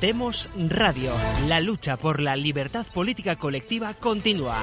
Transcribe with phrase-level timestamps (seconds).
[0.00, 1.14] Demos Radio.
[1.48, 4.62] La lucha por la libertad política colectiva continúa.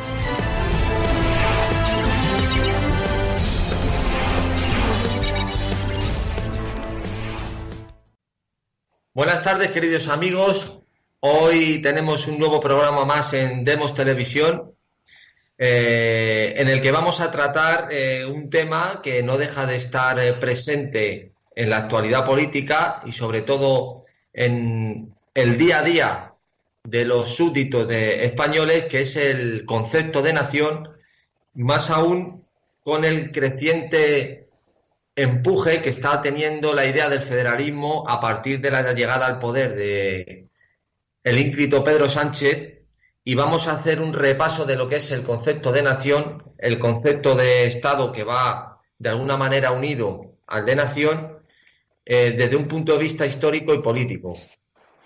[9.16, 10.78] Buenas tardes, queridos amigos.
[11.20, 14.76] Hoy tenemos un nuevo programa más en Demos Televisión,
[15.58, 20.20] eh, en el que vamos a tratar eh, un tema que no deja de estar
[20.20, 26.34] eh, presente en la actualidad política y sobre todo en el día a día
[26.84, 30.90] de los súbditos de españoles, que es el concepto de nación,
[31.54, 32.46] más aún
[32.84, 34.50] con el creciente
[35.16, 39.76] empuje que está teniendo la idea del federalismo a partir de la llegada al poder
[39.76, 40.48] de
[41.24, 42.80] el ínclito Pedro Sánchez
[43.24, 46.80] y vamos a hacer un repaso de lo que es el concepto de nación, el
[46.80, 51.40] concepto de Estado que va de alguna manera unido al de nación
[52.06, 54.34] eh, desde un punto de vista histórico y político.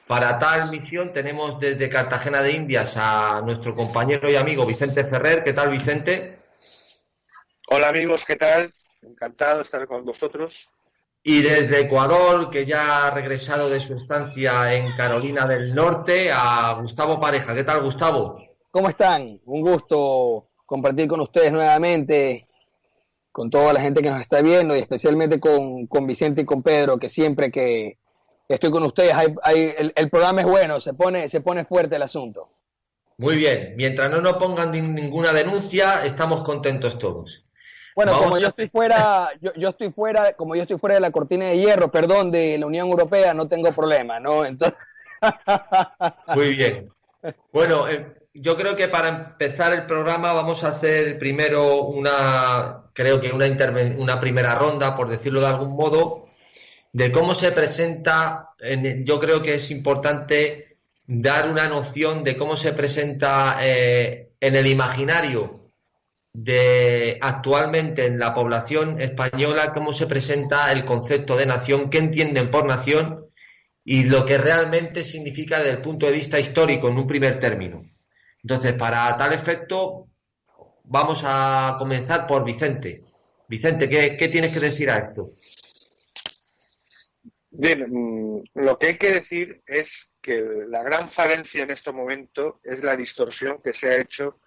[0.08, 5.44] Para tal misión tenemos desde Cartagena de Indias a nuestro compañero y amigo Vicente Ferrer.
[5.44, 6.40] ¿Qué tal, Vicente?
[7.68, 8.74] Hola amigos, ¿qué tal?
[9.02, 10.70] Encantado de estar con vosotros.
[11.24, 16.78] Y desde Ecuador, que ya ha regresado de su estancia en Carolina del Norte, a
[16.80, 17.54] Gustavo Pareja.
[17.54, 18.42] ¿Qué tal, Gustavo?
[18.72, 19.42] ¿Cómo están?
[19.44, 22.48] Un gusto compartir con ustedes nuevamente,
[23.30, 26.64] con toda la gente que nos está viendo y especialmente con, con Vicente y con
[26.64, 27.98] Pedro, que siempre que
[28.48, 32.02] estoy con ustedes, hay, el, el, programa es bueno, se pone, se pone fuerte el
[32.02, 32.50] asunto.
[33.18, 37.48] Muy bien, mientras no nos pongan ninguna denuncia, estamos contentos todos.
[37.96, 41.10] Bueno, como yo estoy fuera, yo, yo, estoy fuera, como yo estoy fuera de la
[41.10, 44.46] cortina de hierro, perdón, de la Unión Europea, no tengo problema, ¿no?
[44.46, 44.78] Entonces...
[46.36, 46.94] Muy bien.
[47.52, 53.20] Bueno, eh, yo creo que para empezar el programa vamos a hacer primero una, creo
[53.20, 53.48] que una,
[53.98, 56.27] una primera ronda, por decirlo de algún modo,
[56.94, 58.50] de cómo se presenta.
[58.60, 64.56] En, yo creo que es importante dar una noción de cómo se presenta eh, en
[64.56, 65.62] el imaginario
[66.34, 72.52] de actualmente en la población española cómo se presenta el concepto de nación, qué entienden
[72.52, 73.26] por nación
[73.84, 77.90] y lo que realmente significa desde el punto de vista histórico en un primer término.
[78.44, 80.10] Entonces, para tal efecto,
[80.84, 83.04] vamos a comenzar por Vicente.
[83.48, 85.32] Vicente, ¿qué, qué tienes que decir a esto?
[87.60, 89.92] Bien, mm, lo que hay que decir es
[90.22, 94.40] que la gran falencia en este momento es la distorsión que se ha hecho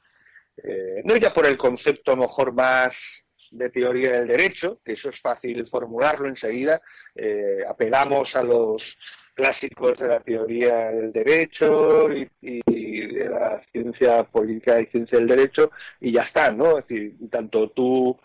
[0.62, 5.20] eh, no ya por el concepto mejor más de teoría del derecho, que eso es
[5.20, 6.80] fácil formularlo enseguida,
[7.16, 8.96] eh, apelamos a los
[9.34, 12.28] clásicos de la teoría del derecho y,
[12.62, 16.78] de la ciencia política y ciencia del derecho y ya está, ¿no?
[16.78, 18.16] Es decir, tanto tú,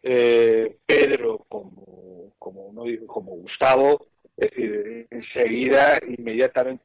[0.00, 6.84] eh, Pedro, como, como Gustavo, es decir, enseguida, inmediatamente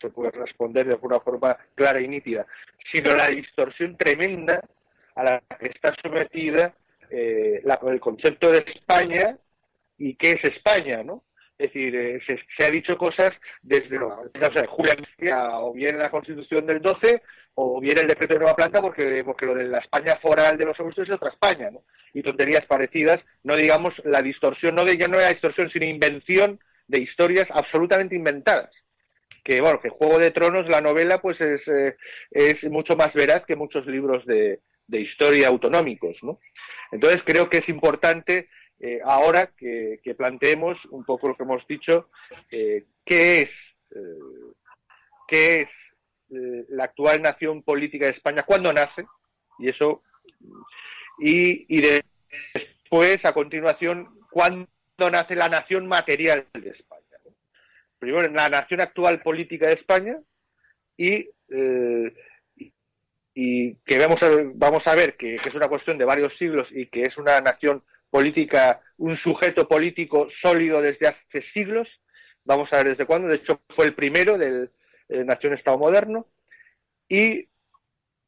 [0.00, 2.46] se puede responder de alguna forma clara y nítida,
[2.92, 4.60] sino la distorsión tremenda
[5.14, 6.74] a la que está sometida
[7.10, 9.36] eh, el concepto de España
[9.98, 11.24] y qué es España, ¿no?
[11.58, 13.30] Es decir, eh, se, se, ha dicho cosas
[13.62, 14.96] desde o sea, Julia
[15.58, 17.22] o bien la Constitución del 12
[17.54, 20.66] o bien el decreto de Nueva Planta porque, porque lo de la España foral de
[20.66, 21.82] los augustos es otra España, ¿no?
[22.12, 26.60] Y tonterías parecidas, no digamos la distorsión, no de ya no era distorsión, sino invención
[26.88, 28.70] de historias absolutamente inventadas
[29.46, 31.96] que bueno, que Juego de Tronos, la novela, pues es, eh,
[32.32, 36.40] es mucho más veraz que muchos libros de, de, historia autonómicos, ¿no?
[36.90, 38.48] Entonces creo que es importante
[38.80, 42.08] eh, ahora que, planteemos un poco lo que hemos dicho,
[42.50, 43.50] eh, qué es,
[43.90, 44.52] eh,
[45.28, 45.68] qué es
[46.68, 49.06] la actual nación política de España, cuándo nace,
[49.58, 50.02] y eso,
[51.18, 54.66] y, después, a continuación, cuándo
[54.98, 56.96] nace la nación material de España
[57.98, 60.16] primero la nación actual política de España
[60.96, 61.28] y,
[63.34, 67.02] que vamos a, vamos a ver que, es una cuestión de varios siglos y que
[67.02, 67.82] es una nación
[68.16, 71.86] política, un sujeto político sólido desde hace siglos.
[72.46, 73.28] Vamos a ver desde cuándo.
[73.28, 74.70] De hecho, fue el primero del
[75.10, 76.26] eh, Nación-Estado moderno.
[77.10, 77.46] Y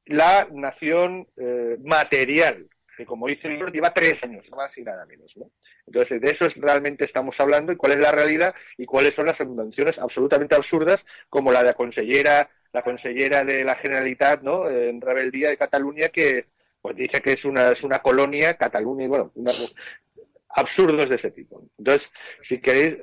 [0.05, 2.69] la nación eh, material,
[2.99, 5.35] que como dice el libro, lleva tres años, más y nada menos.
[5.37, 5.51] ¿no?
[5.87, 9.25] Entonces, de eso es, realmente estamos hablando y cuál es la realidad y cuáles son
[9.25, 10.99] las invenciones absolutamente absurdas,
[11.31, 14.69] como la de la consellera, la consellera de la Generalitat, ¿no?
[14.69, 16.45] En rebeldía de Cataluña, que
[16.89, 19.53] pues dice que es una, es una colonia, Cataluña, y bueno, una,
[20.49, 21.63] absurdos de ese tipo.
[21.77, 22.03] Entonces,
[22.49, 22.97] si queréis,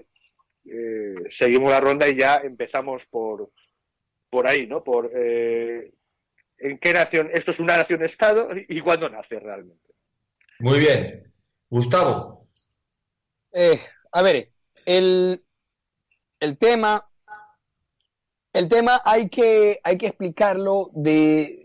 [0.65, 3.51] eh, seguimos la ronda y ya empezamos por,
[4.31, 4.83] por ahí, ¿no?
[4.83, 5.91] Por eh,
[6.57, 9.93] en qué nación, esto es una nación-estado y cuándo nace realmente.
[10.61, 11.31] Muy bien.
[11.69, 12.47] Gustavo.
[13.53, 13.79] Eh,
[14.11, 14.49] a ver,
[14.83, 15.43] el,
[16.39, 17.07] el tema
[18.51, 21.64] El tema hay que, hay que explicarlo de,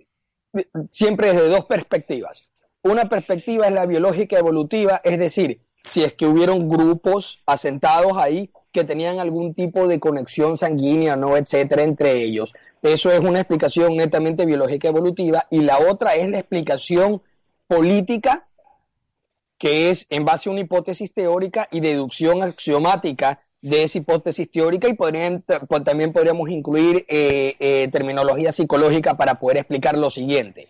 [0.90, 2.44] siempre desde dos perspectivas.
[2.82, 8.50] Una perspectiva es la biológica evolutiva, es decir, si es que hubieron grupos asentados ahí
[8.72, 12.54] que tenían algún tipo de conexión sanguínea, no, etcétera, entre ellos.
[12.82, 17.22] Eso es una explicación netamente biológica evolutiva y la otra es la explicación
[17.66, 18.46] política
[19.58, 24.88] que es en base a una hipótesis teórica y deducción axiomática de esa hipótesis teórica
[24.88, 30.68] y podrían, pues, también podríamos incluir eh, eh, terminología psicológica para poder explicar lo siguiente,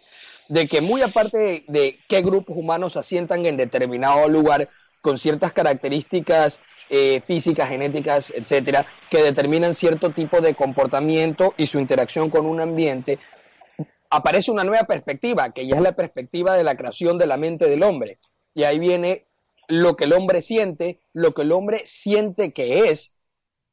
[0.49, 4.69] de que muy aparte de, qué grupos humanos se asientan en determinado lugar
[5.01, 6.61] con ciertas características
[6.91, 12.61] eh, físicas, genéticas, etcétera, que determinan cierto tipo de comportamiento y su interacción con un
[12.61, 13.21] ambiente,
[14.11, 17.69] aparece una nueva perspectiva, que ya es la perspectiva de la creación de la mente
[17.69, 18.19] del hombre.
[18.53, 19.30] Y ahí viene
[19.71, 23.15] lo que el hombre siente, lo que el hombre siente que es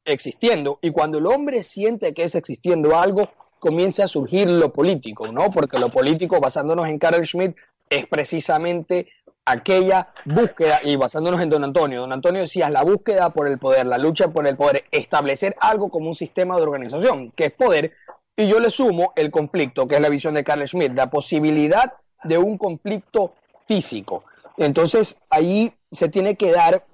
[0.04, 0.78] existiendo.
[0.80, 5.50] Y cuando el hombre siente que es existiendo algo, comienza a surgir lo político, ¿no?
[5.50, 7.56] Porque lo político, basándonos en Carl Schmitt,
[7.90, 9.08] es precisamente
[9.44, 13.86] aquella búsqueda, y basándonos en don Antonio, don Antonio decía, la búsqueda por el poder,
[13.86, 17.92] la lucha por el poder, establecer algo como un sistema de organización, que es poder,
[18.36, 21.94] y yo le sumo el conflicto, que es la visión de Carl Schmitt, la posibilidad
[22.22, 23.32] de un conflicto
[23.66, 24.24] físico.
[24.58, 26.84] Entonces, ahí se tiene que dar,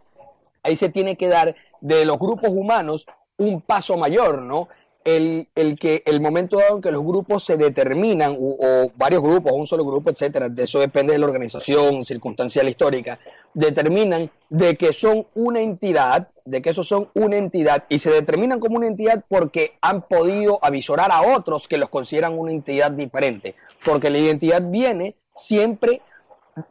[0.63, 3.07] ahí se tiene que dar de los grupos humanos
[3.37, 4.69] un paso mayor, ¿no?
[5.05, 9.53] El, el, que el momento dado en que los grupos se determinan, o, varios grupos,
[9.53, 13.19] o un solo grupo, etcétera, de eso depende de la organización circunstancial histórica,
[13.53, 18.61] determinan de que son una entidad, de que esos son una entidad, y se determinan
[18.61, 23.55] como una entidad porque han podido avisorar a otros que los consideran una entidad diferente,
[23.85, 26.01] porque la identidad viene siempre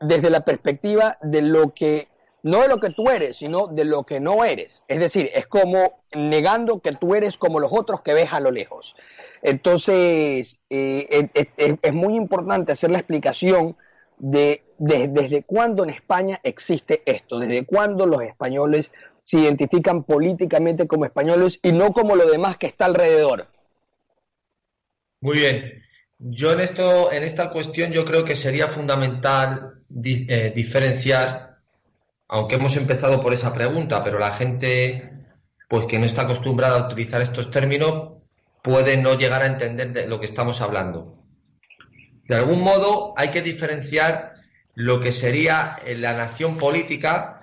[0.01, 2.07] desde la perspectiva de lo que,
[2.41, 4.83] no de lo que tú eres, sino de lo que no eres.
[4.87, 8.51] Es decir, es como negando que tú eres como los otros que ves a lo
[8.51, 8.95] lejos.
[9.41, 13.75] Entonces, eh, es, muy importante hacer la explicación
[14.17, 18.91] de, desde cuándo en España existe esto, desde cuándo los españoles
[19.23, 23.47] se identifican políticamente como españoles y no como lo demás que está alrededor.
[25.21, 25.83] Muy bien.
[26.25, 31.57] Yo en esto, en esta cuestión, yo creo que sería fundamental eh, diferenciar,
[32.29, 35.11] aunque hemos empezado por esa pregunta, pero la gente,
[35.67, 38.13] pues que no está acostumbrada a utilizar estos términos,
[38.61, 41.17] puede no llegar a entender de lo que estamos hablando.
[42.25, 44.35] De algún modo, hay que diferenciar
[44.75, 47.41] lo que sería la nación política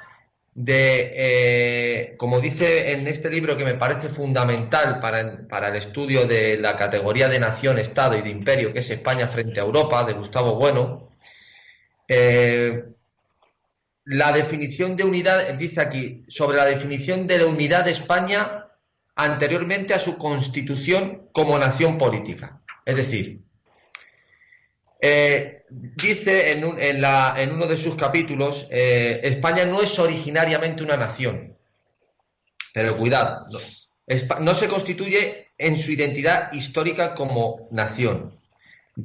[0.55, 6.56] de, eh, como dice en este libro que me parece fundamental para, el estudio de
[6.58, 10.14] la categoría de nación, Estado y de imperio, que es España frente a Europa, de
[10.14, 11.11] Gustavo Bueno,
[12.08, 12.85] eh,
[14.05, 18.67] la definición de unidad, dice aquí, sobre la definición de la unidad de España
[19.14, 22.61] anteriormente a su constitución como nación política.
[22.85, 23.41] Es decir,
[25.00, 26.64] eh, dice en,
[27.52, 31.56] uno de sus capítulos, eh, España no es originariamente una nación.
[32.72, 33.46] Pero cuidado,
[34.40, 38.38] no, se constituye en su identidad histórica como nación.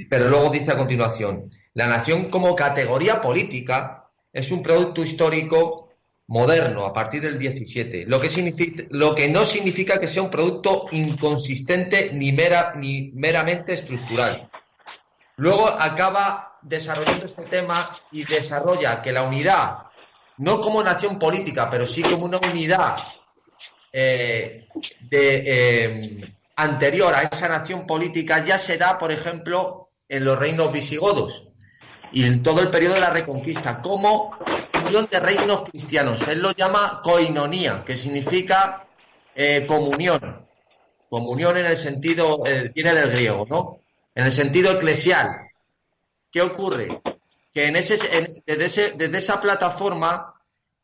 [0.10, 5.90] Pero luego dice a continuación, la nación como categoría política es un producto histórico
[6.28, 10.32] moderno a partir del 17, lo que, significa, lo que no significa que sea un
[10.32, 14.50] producto inconsistente ni, mera, ni meramente estructural.
[15.38, 19.78] Luego acaba desarrollando este tema y desarrolla que la unidad,
[20.38, 22.98] no como nación política, pero sí como una unidad
[23.94, 24.68] eh,
[25.12, 31.48] eh, anterior a esa nación política, ya se da, por ejemplo, en los reinos visigodos
[32.12, 34.38] y en todo el periodo de la Reconquista, como
[34.86, 36.28] unión de reinos cristianos.
[36.28, 38.88] Él lo llama coinonía, que significa
[39.36, 40.46] eh, comunión.
[41.10, 42.42] Comunión en el sentido,
[42.74, 43.80] viene del griego, ¿no?
[44.16, 45.45] en el sentido eclesial.
[46.36, 47.02] ¿Qué ocurre?
[47.54, 47.98] Que en ese,
[48.46, 50.34] desde, esa plataforma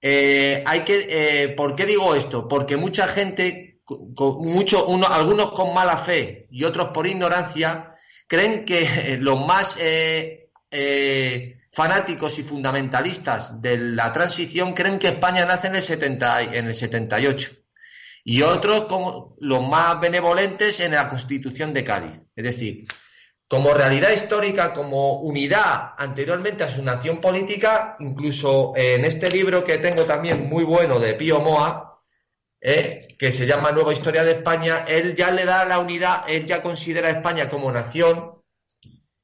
[0.01, 1.07] eh, hay que...
[1.09, 2.47] Eh, ¿Por qué digo esto?
[2.47, 3.81] Porque mucha gente,
[4.15, 7.91] mucho, uno, algunos con mala fe y otros por ignorancia,
[8.27, 10.47] creen que los más eh,
[11.69, 16.73] fanáticos y fundamentalistas de la transición creen que España nace en el, 70, en el
[16.73, 17.51] 78
[18.23, 22.21] y otros como los más benevolentes en la Constitución de Cádiz.
[22.37, 22.85] Es decir,
[23.51, 29.77] como realidad histórica, como unidad anteriormente a su nación política, incluso en este libro que
[29.77, 32.01] tengo también muy bueno de Pío Moa,
[32.61, 36.45] eh, que se llama Nueva Historia de España, él ya le da la unidad, él
[36.45, 38.41] ya considera a España como nación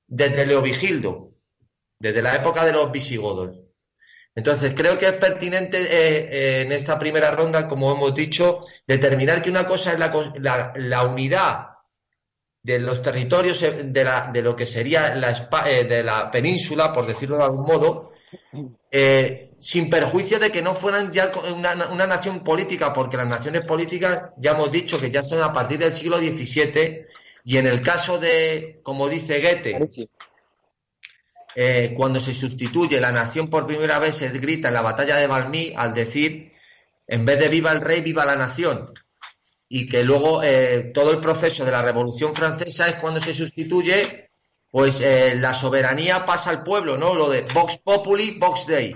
[0.08, 1.32] desde Leovigildo,
[1.98, 3.58] desde la época de los visigodos.
[4.36, 9.42] Entonces, creo que es pertinente eh, eh, en esta primera ronda, como hemos dicho, determinar
[9.42, 11.77] que una cosa es la unidad
[12.68, 15.32] de los territorios eh, de, la, de lo que sería la,
[15.66, 18.12] eh, de la península, por decirlo de algún modo,
[18.92, 23.62] eh, sin perjuicio de que no fueran ya una, una, nación política, porque las naciones
[23.62, 27.06] políticas ya hemos dicho que ya son a partir del siglo XVII,
[27.46, 30.10] y en el caso de, como dice Goethe,
[31.56, 35.28] eh, cuando se sustituye la nación por primera vez, se grita en la batalla de
[35.28, 36.52] Valmy al decir,
[37.08, 38.92] en vez de viva el rey, viva la nación
[39.70, 44.30] y que luego eh, todo el proceso de la Revolución Francesa es cuando se sustituye,
[44.72, 47.14] pues eh, la soberanía pasa al pueblo, ¿no?
[47.14, 48.94] Lo de Vox Populi, Vox Dei.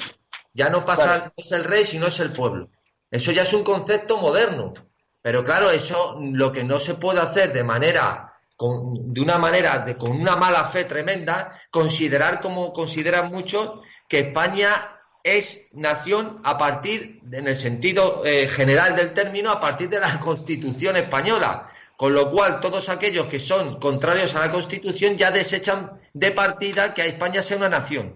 [0.53, 2.69] Ya no pasa es el rey, sino es el pueblo.
[3.09, 4.73] Eso ya es un concepto moderno.
[5.21, 9.79] Pero claro, eso lo que no se puede hacer de manera, con, de una manera,
[9.79, 16.57] de, con una mala fe tremenda, considerar como consideran muchos que España es nación a
[16.57, 21.67] partir, en el sentido eh, general del término, a partir de la Constitución española.
[21.95, 26.95] Con lo cual, todos aquellos que son contrarios a la Constitución ya desechan de partida
[26.95, 28.15] que a España sea una nación.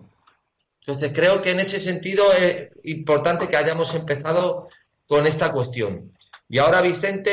[0.80, 4.70] Entonces, creo que en ese sentido es importante que hayamos empezado
[5.08, 6.12] con esta cuestión.
[6.50, 7.32] Y ahora, Vicente,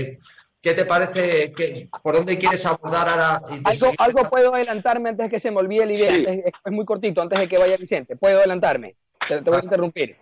[0.00, 0.18] eh,
[0.60, 1.52] ¿qué te parece?
[1.52, 3.42] Que, ¿Por dónde quieres abordar ahora?
[3.64, 6.34] Algo, algo, puedo adelantarme antes de que se me olvide la idea.
[6.64, 8.16] es muy cortito, antes de que vaya Vicente.
[8.16, 8.96] ¿Puedo adelantarme?
[9.28, 10.16] Te, voy a interrumpir.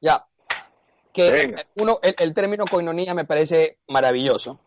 [0.00, 0.26] Ya.
[1.12, 4.60] Que uno, el, término coinonía me parece maravilloso.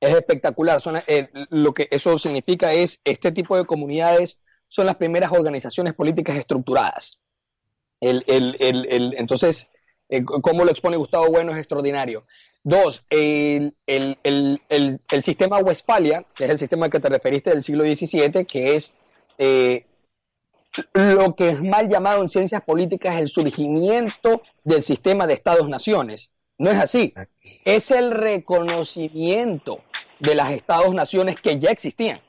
[0.00, 0.80] Es espectacular.
[0.80, 5.94] Son, eh, lo que eso significa es este tipo de comunidades son las primeras organizaciones
[5.94, 7.18] políticas estructuradas.
[8.00, 9.68] El, el, entonces,
[10.08, 12.24] eh, cómo lo expone Gustavo Bueno es extraordinario.
[12.62, 13.74] Dos, el,
[15.22, 18.94] sistema Westfalia, que es el sistema al que te referiste del siglo XVII, que es
[19.38, 19.86] eh,
[20.92, 26.30] lo que es mal llamado en ciencias políticas el surgimiento del sistema de Estados-naciones.
[26.58, 27.14] No es así.
[27.64, 29.80] Es el reconocimiento
[30.18, 32.20] de las Estados-naciones que ya existían.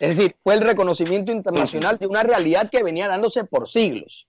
[0.00, 4.28] Es decir, fue el reconocimiento internacional de una realidad que venía dándose por siglos.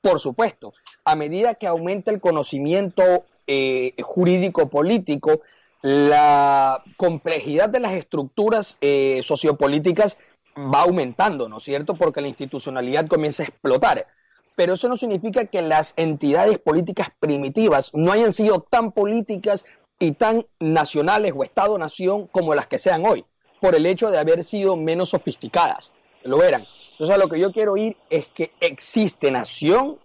[0.00, 0.74] Por supuesto,
[1.04, 5.40] a medida que aumenta el conocimiento eh, jurídico-político,
[5.80, 10.18] la complejidad de las estructuras eh, sociopolíticas
[10.56, 11.94] va aumentando, ¿no es cierto?
[11.94, 14.06] Porque la institucionalidad comienza a explotar.
[14.54, 19.64] Pero eso no significa que las entidades políticas primitivas no hayan sido tan políticas
[19.98, 23.24] y tan nacionales o Estado-nación como las que sean hoy,
[23.60, 25.92] por el hecho de haber sido menos sofisticadas.
[26.24, 26.66] Lo eran.
[26.92, 29.98] Entonces, a lo que yo quiero ir es que existe nación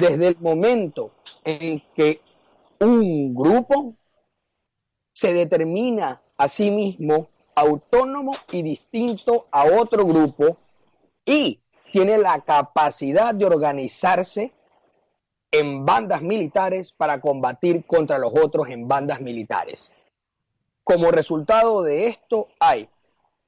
[0.00, 1.12] desde el momento
[1.44, 2.20] en que
[2.80, 3.94] un grupo
[5.12, 10.58] se determina a sí mismo autónomo y distinto a otro grupo
[11.24, 11.60] y
[11.92, 14.52] tiene la capacidad de organizarse
[15.52, 19.92] en bandas militares para combatir contra los otros en bandas militares.
[20.82, 22.88] Como resultado de esto hay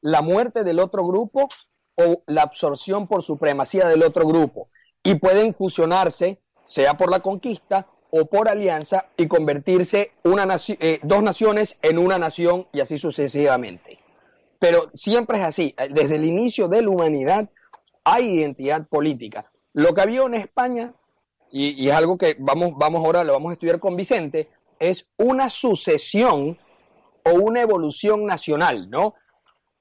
[0.01, 1.49] la muerte del otro grupo
[1.97, 4.69] o la absorción por supremacía del otro grupo
[5.03, 11.77] y pueden fusionarse, sea por la conquista o por alianza y convertirse eh, dos naciones
[11.83, 13.99] en una nación y así sucesivamente.
[14.59, 15.75] Pero siempre es así.
[15.91, 17.51] Desde el inicio de la humanidad
[18.05, 19.51] hay identidad política.
[19.73, 20.95] Lo que había en España,
[21.51, 24.49] y, es algo que vamos, vamos ahora, lo vamos a estudiar con Vicente,
[24.79, 26.59] es una sucesión
[27.25, 29.15] o una evolución nacional, ¿no?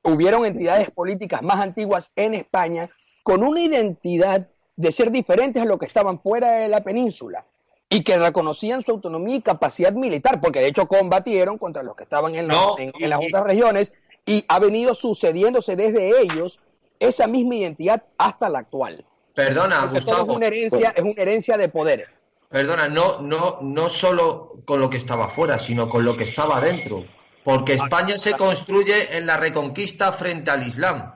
[0.04, 2.90] Hubieron entidades políticas más antiguas en España
[3.24, 7.46] con una identidad de ser diferentes a lo que estaban fuera de la península
[7.90, 12.04] y que reconocían su autonomía y capacidad militar, porque de hecho combatieron contra los que
[12.04, 13.94] estaban en, en, las otras regiones
[14.26, 16.60] y ha venido sucediéndose desde ellos
[17.00, 19.06] esa misma identidad hasta la actual.
[19.34, 20.32] Perdona, Gustavo.
[20.32, 22.08] Es una herencia, es una herencia de poder.
[22.50, 26.62] Perdona, no, no, no solo con lo que estaba fuera, sino con lo que estaba
[26.62, 27.06] dentro.
[27.44, 31.14] Porque ah, España se construye en la reconquista frente al Islam.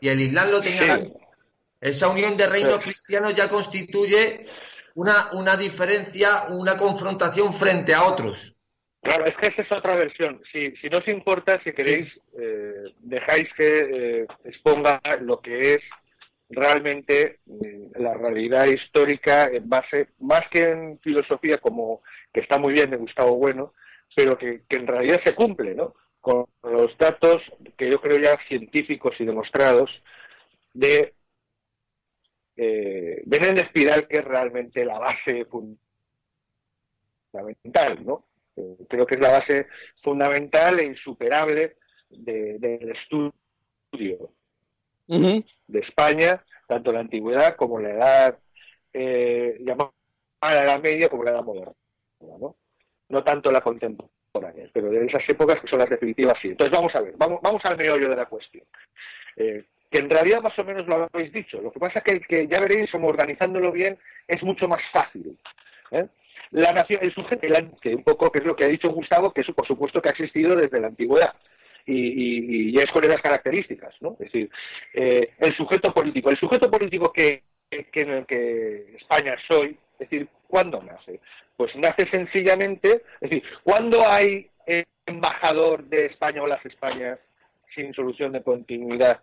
[0.00, 1.06] Y el Islam lo tenía
[1.80, 4.46] Esa unión de reinos cristianos ya constituye
[4.96, 8.56] una, una diferencia, una confrontación frente a otros.
[9.02, 10.42] Claro, es que esa es otra versión.
[10.50, 15.80] Si, si no os importa, si queréis, eh, dejáis que eh, exponga lo que es
[16.48, 22.72] realmente mm, la realidad histórica en base, más que en filosofía, como que está muy
[22.72, 23.74] bien de Gustavo Bueno,
[24.14, 25.94] pero que, en realidad se cumple, ¿no?
[26.20, 27.42] Con los datos
[27.76, 29.90] que yo creo ya científicos y demostrados
[30.72, 31.14] de
[32.56, 35.44] eh, en Espiral, que es realmente la base
[37.32, 38.24] fundamental, ¿no?
[38.88, 39.66] creo que es la base
[40.02, 41.76] fundamental e insuperable
[42.08, 44.30] del estudio
[45.06, 48.38] de España, tanto la antigüedad como la edad
[48.92, 49.92] eh, llamada
[50.42, 51.74] la edad media como la edad moderna,
[52.20, 52.56] ¿no?
[53.08, 54.70] no tanto la contemporánea.
[54.72, 56.48] pero de esas épocas que son las definitivas sí.
[56.48, 58.64] Entonces vamos a ver, vamos, vamos al meollo de la cuestión.
[59.36, 59.64] Eh,
[59.96, 61.58] que en realidad más o menos lo habéis dicho.
[61.60, 63.96] Lo que pasa es que, ya veréis, como organizándolo bien,
[64.28, 65.38] es mucho más fácil.
[65.90, 66.06] ¿eh?
[66.50, 67.46] La nación, el sujeto,
[67.80, 70.10] que un poco, que es lo que ha dicho Gustavo, que eso por supuesto que
[70.10, 71.32] ha existido desde la antigüedad.
[71.86, 74.16] Y, es con esas características, ¿no?
[74.20, 74.50] Es decir,
[74.92, 76.30] eh, el sujeto político.
[76.30, 81.20] El sujeto político que, que, en el que España es hoy, es decir, ¿cuándo nace?
[81.56, 84.50] Pues nace sencillamente, es decir, ¿cuándo hay
[85.06, 87.18] embajador de España o las Españas
[87.74, 89.22] sin solución de continuidad?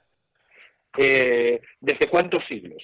[0.97, 2.83] Eh, ¿Desde cuántos siglos?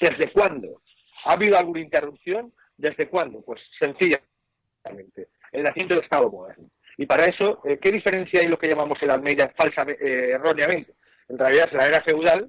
[0.00, 0.82] ¿Desde cuándo?
[1.24, 2.52] ¿Ha habido alguna interrupción?
[2.76, 3.42] ¿Desde cuándo?
[3.42, 6.70] Pues sencillamente, el nacimiento del Estado moderno.
[6.96, 10.94] Y para eso, eh, ¿qué diferencia hay lo que llamamos el Almeida falsa, eh, erróneamente?
[11.28, 12.48] En realidad es la era feudal,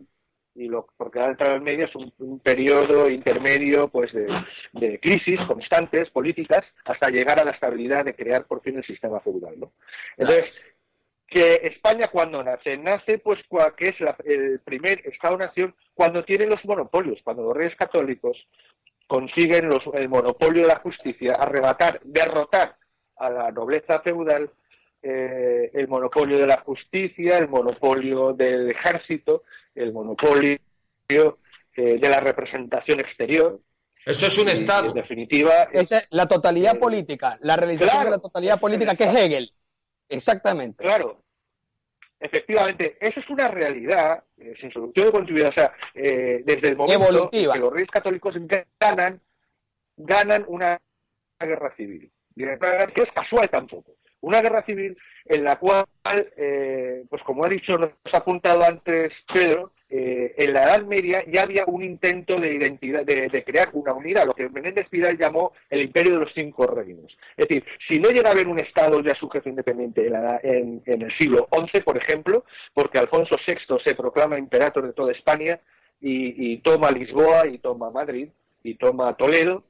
[0.56, 6.66] y lo porque la era media es un, periodo intermedio pues de, crisis constantes políticas
[6.86, 9.72] hasta llegar a la estabilidad de crear por fin el sistema feudal ¿no?
[10.18, 10.46] entonces
[11.32, 13.40] que España cuando nace nace pues
[13.78, 13.96] que es
[14.26, 18.38] el primer estado nación cuando tiene los monopolios cuando los reyes católicos
[19.08, 22.76] consiguen el monopolio de la justicia arrebatar derrotar
[23.16, 24.52] a la nobleza feudal
[25.04, 30.60] eh, el monopolio de la justicia, el monopolio del ejército, el monopolio
[31.10, 31.30] eh,
[31.76, 33.60] de la representación exterior.
[34.06, 34.90] Eso es un Estado.
[34.90, 35.70] En definitiva.
[35.72, 39.52] es la totalidad eh, política, la realización de la totalidad política, que es Hegel.
[40.12, 40.84] Exactamente.
[40.84, 41.22] Claro.
[42.20, 44.24] Efectivamente, eso es una realidad
[44.60, 45.50] sin solución de continuidad.
[45.50, 48.36] O sea, desde el momento que los reyes católicos
[48.80, 49.20] ganan,
[49.98, 50.80] ganan una
[51.40, 52.12] guerra civil.
[52.36, 52.54] Que
[53.02, 53.96] es casual tampoco.
[54.22, 55.86] Una guerra civil en la cual,
[56.38, 61.22] eh, pues como ha dicho, nos ha apuntado antes Pedro, eh, en la Edad Media
[61.28, 65.52] ya había un intento de identidad, de, crear una unidad, lo que Menéndez Pidal llamó
[65.70, 67.18] el Imperio de los Cinco Reinos.
[67.36, 70.08] Es decir, si no llega a haber un Estado ya sujeto independiente
[70.44, 75.60] en, el siglo XI, por ejemplo, porque Alfonso VI se proclama imperator de toda España
[76.00, 78.30] y, toma Lisboa y toma Madrid
[78.64, 79.66] y toma Toledo,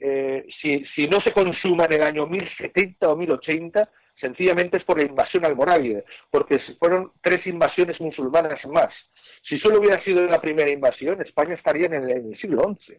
[0.00, 3.88] eh, si, no se consuma en el año 1070 o 1080,
[4.20, 8.92] sencillamente es por la invasión almorávide, porque fueron tres invasiones musulmanas más.
[9.42, 12.92] Si solo hubiera sido la primera invasión, España estaría en el, siglo XI.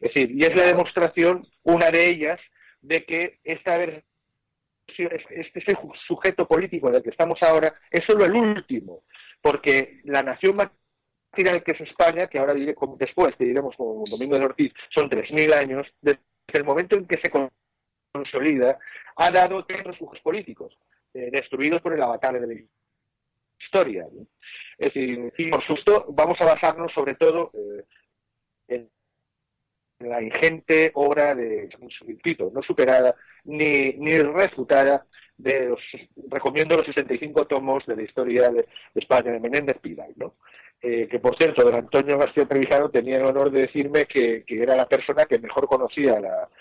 [0.00, 2.40] Es decir, y es la demostración, una de ellas,
[2.80, 3.82] de que esta
[4.96, 9.02] este sujeto político del que estamos ahora es solo el último,
[9.40, 14.38] porque la nación material que es España, que ahora diré, después, que diremos como Domingo
[14.38, 16.18] de Ortiz, son 3.000 años, de
[16.52, 17.30] el momento en que se
[18.12, 18.78] consolida,
[19.16, 20.76] ha dado otros flujos políticos,
[21.14, 22.54] eh, destruidos por el avatar de la
[23.58, 24.06] historia.
[24.78, 27.84] Es decir, por supuesto, vamos a basarnos sobre todo eh,
[28.68, 28.90] en
[30.00, 31.68] la ingente obra de,
[32.52, 35.06] no superada ni, ni refutada
[35.36, 35.74] de
[36.30, 40.34] recomiendo los 65 tomos de la historia de, España de Menéndez Pidal, ¿no?
[40.86, 44.76] Eh, que por cierto, don Antonio García Trevijano tenía el honor de decirme que, era
[44.76, 46.20] la persona que mejor conocía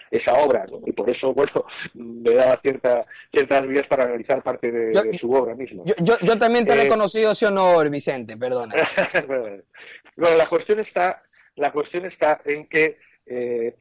[0.09, 5.17] esa obra, y por eso, bueno, me daba cierta, ciertas vías para analizar parte de,
[5.19, 5.83] su obra misma.
[5.85, 8.73] Yo, yo, también te he reconocido eh, ese honor, Vicente, perdona.
[9.27, 11.21] bueno, la cuestión está,
[11.57, 13.75] la cuestión está en que eh,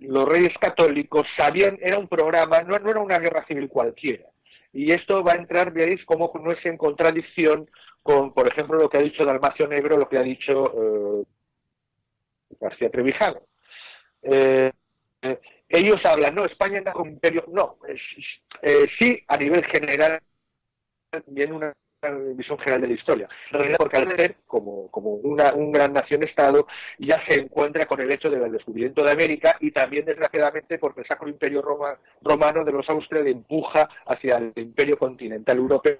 [0.00, 4.26] los reyes católicos sabían, era un programa, no, no era una guerra civil cualquiera.
[4.74, 7.68] Y esto va a entrar, veréis, como no es en contradicción
[8.02, 11.24] con, por ejemplo, lo que ha dicho Dalmacio Negro, lo que ha dicho eh,
[12.60, 13.40] García Trevijano.
[14.22, 14.70] Eh,
[15.22, 17.78] eh, ellos hablan, no, España anda con imperio, no,
[18.98, 20.20] sí, a nivel general,
[21.28, 21.72] viene una
[22.34, 23.28] visión general de la historia.
[23.78, 26.66] porque al ser como, como un gran nación-estado
[26.98, 31.06] ya se encuentra con el hecho del descubrimiento de América y también, desgraciadamente, porque el
[31.06, 31.62] Sacro Imperio
[32.20, 35.96] Romano de los Austrias empuja hacia el imperio continental europeo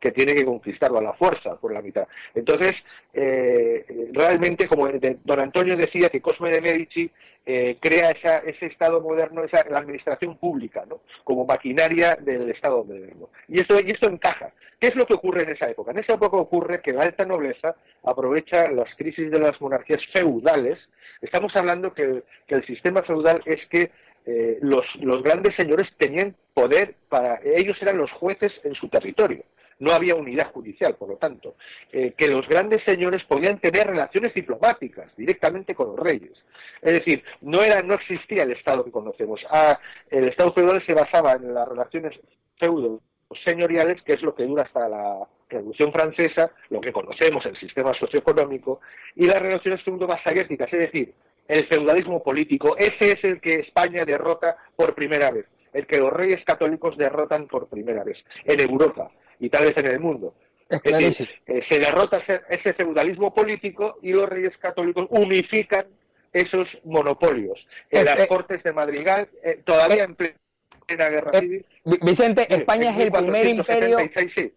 [0.00, 2.06] que tiene que conquistarlo a la fuerza por la mitad.
[2.34, 2.74] Entonces,
[3.12, 7.10] eh, realmente, como don Antonio decía, que Cosme de Medici
[7.44, 11.00] eh, crea ese Estado moderno, esa, la administración pública, ¿no?
[11.24, 13.30] como maquinaria del Estado moderno.
[13.48, 14.52] Y esto, y esto encaja.
[14.80, 15.90] ¿Qué es lo que ocurre en esa época?
[15.90, 17.74] En esa época ocurre que la alta nobleza
[18.04, 20.78] aprovecha las crisis de las monarquías feudales.
[21.20, 23.90] Estamos hablando que el sistema feudal es que
[24.26, 24.84] eh, los,
[25.22, 29.44] grandes señores tenían poder para ellos eran los jueces en su territorio.
[29.78, 31.56] No había unidad judicial por lo tanto.
[31.92, 36.32] Eh, que los grandes señores podían tener relaciones diplomáticas directamente con los reyes.
[36.80, 39.40] Es decir no era no existía el estado que conocemos.
[39.50, 39.78] Ah,
[40.10, 42.18] el estado feudal se basaba en las relaciones
[42.58, 43.00] feudo
[43.44, 47.92] señoriales que es lo que dura hasta la Revolución Francesa, lo que conocemos, el sistema
[47.94, 48.80] socioeconómico,
[49.14, 51.14] y las relaciones feudo-vasalléticas, es decir,
[51.52, 52.76] el feudalismo político.
[52.76, 55.46] Ese es el que España derrota por primera vez.
[55.74, 59.10] el que los reyes católicos derrotan por primera vez en Europa
[59.40, 60.34] y tal vez en el mundo.
[60.68, 65.86] Es decir, eh, se derrota ese, feudalismo político y los reyes católicos unifican
[66.30, 67.58] esos monopolios.
[67.90, 71.64] En Eh, las eh, Cortes de Madrigal, eh, todavía en plena guerra civil.
[71.86, 74.54] Vi- Vicente, España es el primer imperio 1476, sí.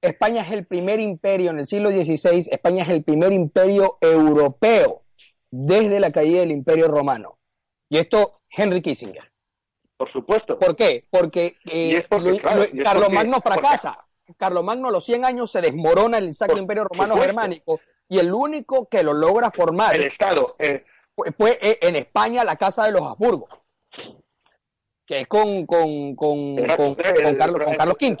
[0.00, 5.01] España es el primer imperio en el siglo XVI, España es el primer imperio europeo
[5.52, 7.38] desde la caída del imperio romano.
[7.88, 9.30] Y esto, Henry Kissinger.
[9.96, 10.58] Por supuesto.
[10.58, 11.04] ¿Por qué?
[11.10, 14.06] Porque, eh, porque, claro, Lu- y es Carlos porque- Magno porque- fracasa.
[14.38, 17.16] Carlos Magno a los 100 años se desmorona el Sacro Por Imperio Romano.
[17.18, 20.84] Germánico y el único que lo logra formar el Estado, eh,
[21.14, 23.46] fue, fue, eh, en España la Casa de los Habsburgo,
[25.06, 26.94] que es con, con, con, con-
[27.36, 28.16] Carlos, con Carlos V.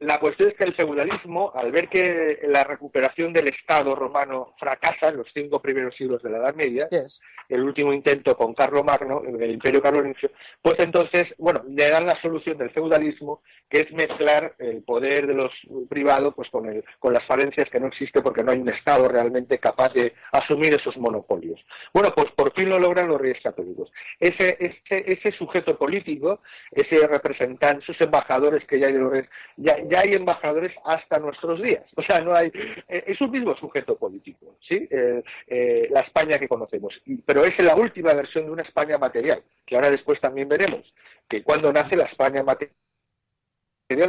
[0.00, 5.08] La cuestión es que el feudalismo, al ver que la recuperación del Estado romano fracasa
[5.08, 7.22] en los cinco primeros siglos de la Edad Media, Yes.
[7.48, 10.30] el último intento con Carlos Magno, en el Imperio Carolingio,
[10.60, 15.34] pues entonces, bueno, le dan la solución del feudalismo, que es mezclar el poder de
[15.34, 15.50] los
[15.88, 19.08] privados pues con, el, con las falencias que no existe porque no hay un Estado
[19.08, 21.58] realmente capaz de asumir esos monopolios.
[21.94, 23.90] Bueno, pues por fin lo logran los reyes católicos.
[24.20, 29.28] Ese, ese, ese sujeto político, ese representante, esos embajadores que ya hay de los reyes,
[29.56, 31.84] ya, ya hay embajadores hasta nuestros días.
[31.96, 32.50] O sea, no hay,
[32.88, 34.86] eh, es un mismo sujeto político, ¿sí?
[34.90, 36.94] Eh, eh, la España que conocemos.
[37.24, 40.92] Pero es la última versión de una España material, que ahora después también veremos,
[41.28, 42.72] que cuando nace la España material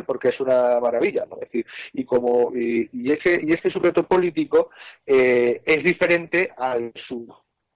[0.06, 1.36] porque es una maravilla, ¿no?
[1.36, 4.72] Es decir, y como y, ese y este sujeto político
[5.06, 7.28] es diferente al su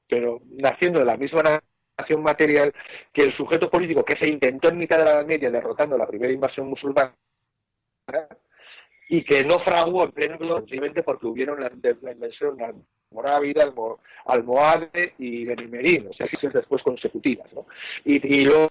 [0.08, 1.62] pero naciendo de la misma
[1.98, 2.74] nación material
[3.14, 6.34] que el sujeto político que se intentó en mitad de la Media derrotando la primera
[6.34, 7.14] invasión musulmana
[9.10, 14.00] y que no fraguó en pleno simplemente porque hubieron la, de- la invención almorávida, almo,
[14.26, 17.52] almohade y benimerín, o sea, crisis después consecutivas.
[17.54, 17.65] ¿no?
[18.06, 18.69] Y, luego,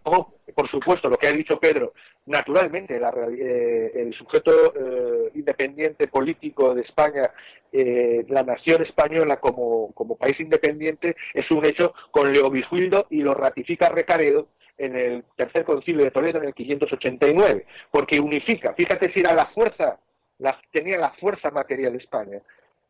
[0.54, 1.92] por supuesto, lo que ha dicho Pedro,
[2.24, 7.30] naturalmente eh, el sujeto eh, independiente político de España,
[7.70, 13.34] eh, la nación española como, como país independiente, es un hecho con Leovigildo y lo
[13.34, 14.48] ratifica Recaredo
[14.80, 19.46] en el tercer concilio de Toledo en el 589, porque unifica, fíjate si era la
[19.46, 19.98] fuerza,
[20.38, 22.38] la, tenía la fuerza material de España,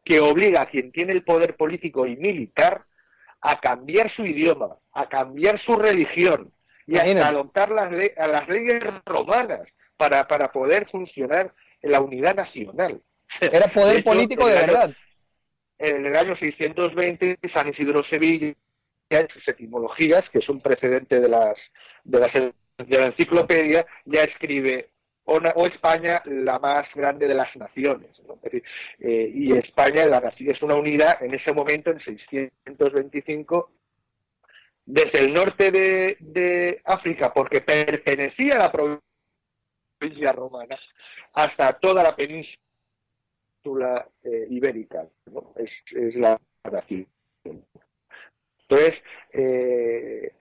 [0.04, 2.82] que obliga a quien tiene el poder político y militar
[3.40, 6.52] a cambiar su idioma, a cambiar su religión
[6.86, 7.26] y Imagínate.
[7.28, 9.60] adoptar las, le- a las leyes romanas
[9.96, 13.00] para, para poder funcionar en la unidad nacional.
[13.40, 14.90] Era poder De hecho, político de año- verdad.
[15.78, 18.54] en el año 620 San Isidro Sevilla
[19.18, 21.56] en sus etimologías, que es un precedente de las
[22.04, 24.90] de, las, de la enciclopedia, ya escribe
[25.24, 28.10] o, España la más grande de las naciones.
[28.98, 33.70] eh, y España la es una unidad en ese momento, en 625,
[34.86, 40.76] desde el norte de, África, porque pertenecía a la provincia romana,
[41.34, 42.58] hasta toda la península
[44.24, 45.06] eh, ibérica.
[45.56, 47.06] Es, es la nación.
[48.70, 49.02] Entonces,
[49.32, 50.32] eh,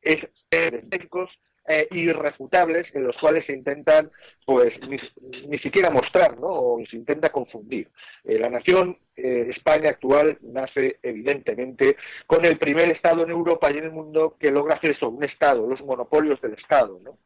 [0.00, 0.16] es
[0.48, 1.30] técnicos
[1.70, 4.10] eh, irrefutables en los cuales se intentan,
[4.46, 6.48] pues, ni, siquiera mostrar, ¿no?
[6.48, 7.90] O se intenta confundir.
[8.24, 13.76] Eh, la nación eh, España actual nace, evidentemente, con el primer Estado en Europa y
[13.76, 17.18] en el mundo que logra hacer eso, un Estado, los monopolios del Estado, ¿no?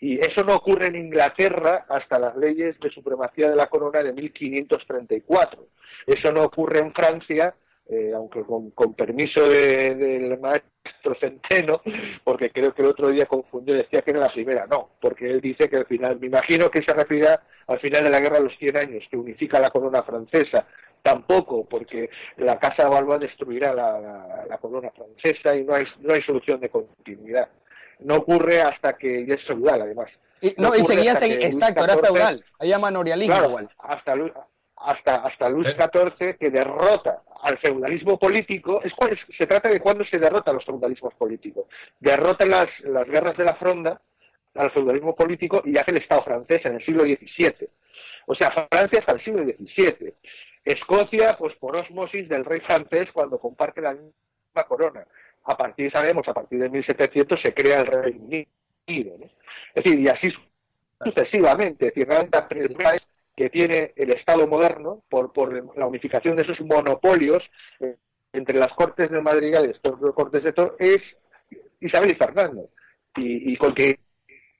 [0.00, 4.14] Y eso no ocurre en Inglaterra hasta las leyes de supremacía de la corona de
[4.14, 5.66] 1534.
[6.06, 7.54] Eso no ocurre en Francia
[7.90, 11.82] eh, aunque con, con permiso de- del maestro Centeno,
[12.24, 15.40] porque creo que el otro día confundió, decía que era la primera, no, porque él
[15.40, 18.44] dice que al final, me imagino que se referirá al final de la Guerra de
[18.44, 20.66] los 100 años, que unifica la corona francesa,
[21.02, 25.84] tampoco, porque la Casa de Valois destruirá la, la- la corona francesa y no hay,
[26.00, 27.48] no hay solución de continuidad.
[28.00, 30.10] No ocurre hasta que ya es feudal, además.
[30.40, 33.68] Y, no, no y seguía, segui- exacto, era feudal, había manorialismo Claro, igual.
[33.78, 34.14] hasta,
[34.76, 35.76] hasta, hasta Luis Eh.
[35.76, 38.80] XIV que derrota al feudalismo político.
[38.82, 41.66] Es, es- se trata de cuándo se derrota a los feudalismos políticos.
[41.98, 44.00] Derrota en las, las guerras de la fronda
[44.54, 47.68] al feudalismo político y hace el Estado francés en el siglo XVII.
[48.26, 50.14] O sea, Francia hasta el siglo XVII.
[50.64, 55.06] Escocia, pues por osmosis del rey francés cuando comparte la misma corona.
[55.44, 58.24] A partir, sabemos, a partir de 1700 se crea el Reino
[58.86, 59.16] Unido.
[59.18, 59.26] ¿no?
[59.74, 60.30] Es decir, y así
[61.02, 61.88] sucesivamente.
[61.88, 62.38] Es decir, realmente
[63.40, 67.42] que tiene el Estado moderno por, por la unificación de esos monopolios
[67.80, 67.96] eh,
[68.34, 69.78] entre las Cortes de Madrid y las
[70.14, 70.98] Cortes de Toro es
[71.80, 72.68] Isabel y Fernando.
[73.16, 73.98] Y, y con que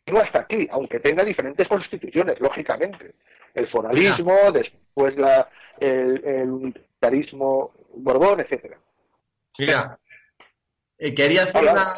[0.07, 3.16] no hasta aquí, aunque tenga diferentes constituciones, lógicamente.
[3.53, 8.81] El foralismo, después la, el, el unitarismo Borbón, etcétera.
[9.59, 9.99] Mira,
[10.97, 11.73] eh, quería hacer Hola.
[11.73, 11.95] una...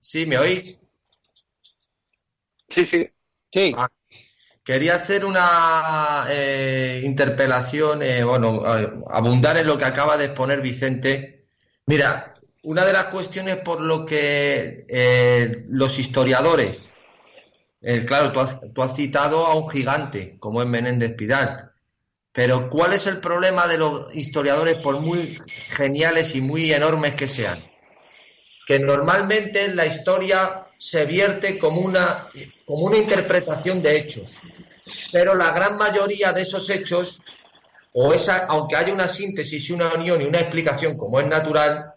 [0.00, 0.80] ¿Sí, me oís?
[2.74, 3.08] Sí, sí.
[3.52, 3.72] Sí.
[3.78, 3.88] Ah,
[4.68, 8.62] quería hacer una eh, interpelación, eh, bueno,
[9.08, 11.46] abundar en lo que acaba de exponer Vicente.
[11.86, 16.90] Mira, una de las cuestiones por lo que eh, los historiadores,
[18.06, 21.72] claro, tú has, tú has citado a un gigante como es Menéndez Pidal,
[22.30, 27.26] pero ¿cuál es el problema de los historiadores, por muy geniales y muy enormes que
[27.26, 27.64] sean?
[28.66, 32.30] Que normalmente la historia se vierte como una,
[32.64, 34.38] como una interpretación de hechos,
[35.12, 37.20] pero la gran mayoría de esos hechos,
[37.92, 41.94] o esa, aunque haya una síntesis y una unión y una explicación como es natural,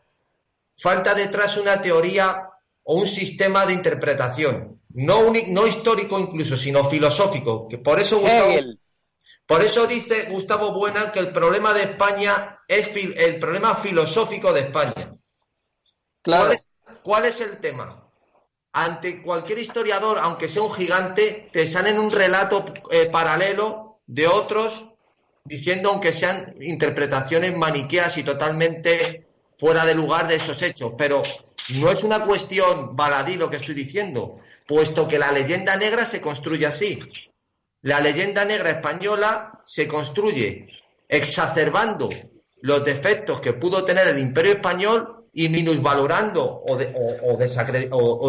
[0.76, 2.50] falta detrás una teoría
[2.84, 8.20] o un sistema de interpretación, no, un, no histórico incluso, sino filosófico, que por eso
[8.20, 8.54] Gustavo,
[9.46, 14.52] por eso dice Gustavo Buena que el problema de España es fil- el problema filosófico
[14.54, 15.16] de España.
[16.24, 16.46] Claro.
[16.46, 16.68] ¿Cuál es,
[17.04, 18.01] cuál es el tema?
[18.74, 24.86] Ante cualquier historiador, aunque sea un gigante, te salen un relato eh, paralelo de otros
[25.44, 30.94] diciendo, aunque sean interpretaciones maniqueas y totalmente fuera de lugar de esos hechos.
[30.98, 31.22] Pero
[31.70, 36.22] no es una cuestión baladí lo que estoy diciendo, puesto que la leyenda negra se
[36.22, 37.00] construye así.
[37.82, 40.68] La leyenda negra española se construye
[41.10, 42.10] exacerbando
[42.62, 47.38] los defectos que pudo tener el imperio español y minusvalorando o, de- o- o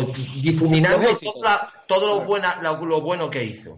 [0.01, 0.07] o-
[0.41, 1.35] difuminando éxitos.
[1.35, 3.77] todo, la- todo lo, buena- lo- lo bueno que hizo.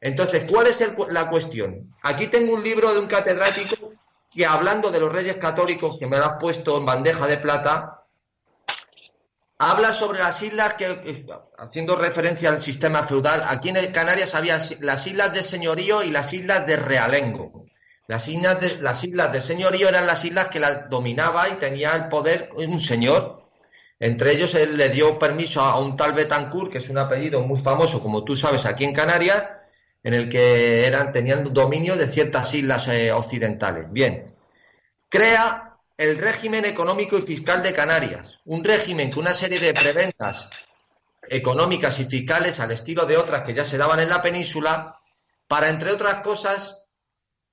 [0.00, 1.94] Entonces, ¿cuál es el la cuestión?
[2.02, 3.92] Aquí tengo un libro de un catedrático
[4.30, 8.02] que hablando de los reyes católicos, que me lo has puesto en bandeja de plata,
[9.58, 11.24] habla sobre las islas que,
[11.58, 16.32] haciendo referencia al sistema feudal, aquí en Canarias había las islas de señorío y las
[16.32, 17.63] islas de realengo.
[18.06, 21.94] Las islas de, las islas de señorío eran las islas que las dominaba y tenía
[21.94, 23.44] el poder un señor.
[23.98, 27.58] Entre ellos él le dio permiso a un tal Betancourt, que es un apellido muy
[27.58, 29.48] famoso, como tú sabes, aquí en Canarias,
[30.02, 33.86] en el que eran, tenían dominio de ciertas islas eh, occidentales.
[33.90, 34.34] Bien,
[35.08, 40.50] crea el régimen económico y fiscal de Canarias, un régimen que una serie de preventas
[41.28, 44.98] económicas y fiscales al estilo de otras que ya se daban en la península,
[45.48, 46.83] para, entre otras cosas,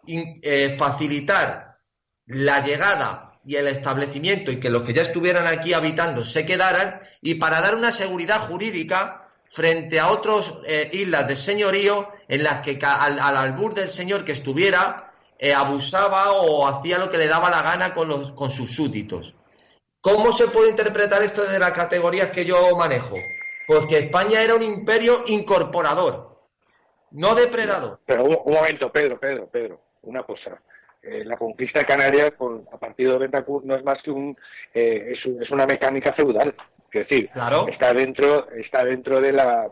[0.06, 1.78] in- eh, facilitar
[2.26, 7.02] la llegada y el establecimiento y que los que ya estuvieran aquí habitando se quedaran
[7.22, 10.54] y para dar una seguridad jurídica frente a otras
[10.94, 16.32] islas de señorío en las que al, al albur del señor que estuviera eh, abusaba
[16.32, 19.34] o hacía lo que le daba la gana con, los, con sus súbditos.
[20.00, 23.18] ¿Cómo se puede interpretar esto desde las categorías que yo manejo?
[23.68, 26.40] Pues que España era un imperio incorporador,
[27.12, 28.00] no depredador.
[28.06, 30.62] Pero un momento, Pedro, Pedro, Pedro, una cosa.
[31.02, 34.38] Eh, la conquista de Canarias con, a partir de Betancourt no es más que un,
[34.74, 36.56] eh, es, un- es una mecánica feudal.
[36.92, 37.68] Es decir, Claro.
[37.68, 39.72] está dentro, está dentro de la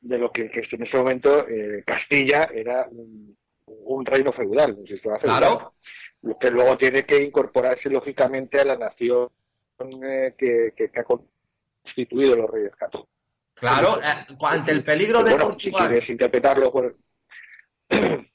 [0.00, 4.86] de lo que, que en ese momento eh, Castilla era un, un reino feudal, un
[4.86, 5.38] sistema feudal.
[5.38, 5.74] Claro.
[6.22, 9.28] Lo que luego tiene que incorporarse lógicamente a la nación
[10.04, 13.10] eh, que, que- que ha constituido los reyes católicos.
[13.54, 15.88] Claro, eh, ante el peligro de Bueno, si Portugal.
[15.90, 16.96] quieres interpretarlo por,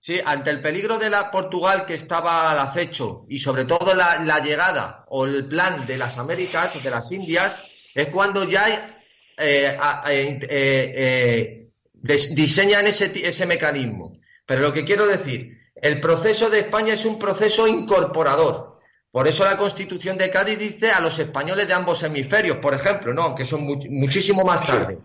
[0.00, 4.22] Sí, ante el peligro de la Portugal que estaba al acecho y sobre todo la,
[4.24, 7.60] la llegada o el plan de las Américas, de las Indias,
[7.94, 8.96] es cuando ya
[9.36, 9.76] eh,
[10.08, 14.18] eh, eh, des- diseñan ese, ese mecanismo.
[14.46, 18.78] Pero lo que quiero decir, el proceso de España es un proceso incorporador.
[19.10, 23.12] Por eso la Constitución de Cádiz dice a los españoles de ambos hemisferios, por ejemplo,
[23.12, 24.98] no, que son mu- muchísimo más tarde.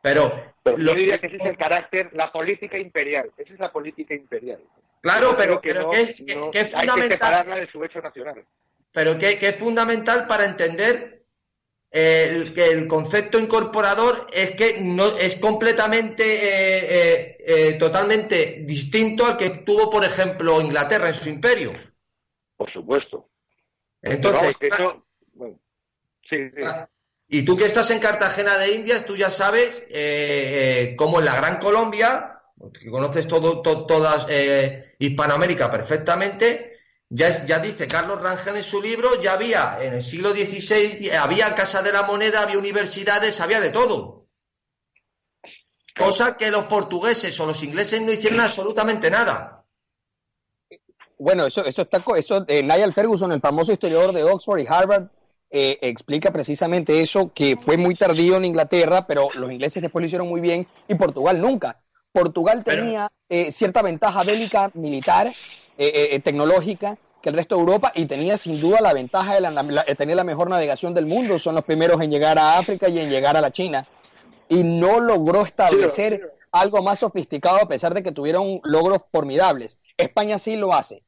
[0.00, 3.30] Pero, Pero lo- yo diría que ese es el carácter, la política imperial.
[3.36, 4.60] Esa es la política imperial.
[5.00, 7.18] claro, pero, que pero no- que es, que- no- que es Hay que fundamental.
[7.18, 8.44] separarla de su hecho nacional.
[8.92, 11.24] pero que, es fundamental para entender
[11.90, 18.62] eh, el, que el concepto incorporador es que no es completamente eh, eh, eh, totalmente
[18.64, 21.72] distinto al que tuvo por ejemplo Inglaterra en su imperio
[22.56, 23.28] Por supuesto.
[24.00, 25.58] entonces vamos, eso- bueno,
[26.30, 26.62] sí, sí.
[27.34, 31.24] Y tú que estás en Cartagena de Indias tú ya sabes eh, eh, cómo en
[31.24, 32.28] la Gran Colombia
[32.78, 36.76] que conoces todo, to- todas eh, Hispanoamérica perfectamente
[37.08, 41.10] ya, es- ya dice Carlos Rangel en su libro, ya había en el siglo XVI,
[41.10, 44.28] había Casa de la Moneda, había universidades, había de todo.
[45.96, 49.64] Cosa que los portugueses o los ingleses no hicieron absolutamente nada.
[51.18, 55.08] Bueno, eso, eso está, eso, eh, Niall Ferguson, el famoso historiador de Oxford y Harvard,
[55.52, 60.06] eh, explica precisamente eso, que fue muy tardío en Inglaterra, pero los ingleses después lo
[60.06, 61.78] hicieron muy bien y Portugal nunca.
[62.10, 65.34] Portugal Pero- tenía eh, cierta ventaja bélica, militar, eh,
[65.78, 69.40] eh, eh, tecnológica que el resto de Europa y tenía sin duda la ventaja de
[69.40, 71.38] la, la- tener la mejor navegación del mundo.
[71.38, 73.86] Son los primeros en llegar a África y en llegar a la China.
[74.48, 79.78] y no logró establecer algo más sofisticado a pesar de que tuvieron logros formidables.
[79.96, 81.02] España sí lo hace.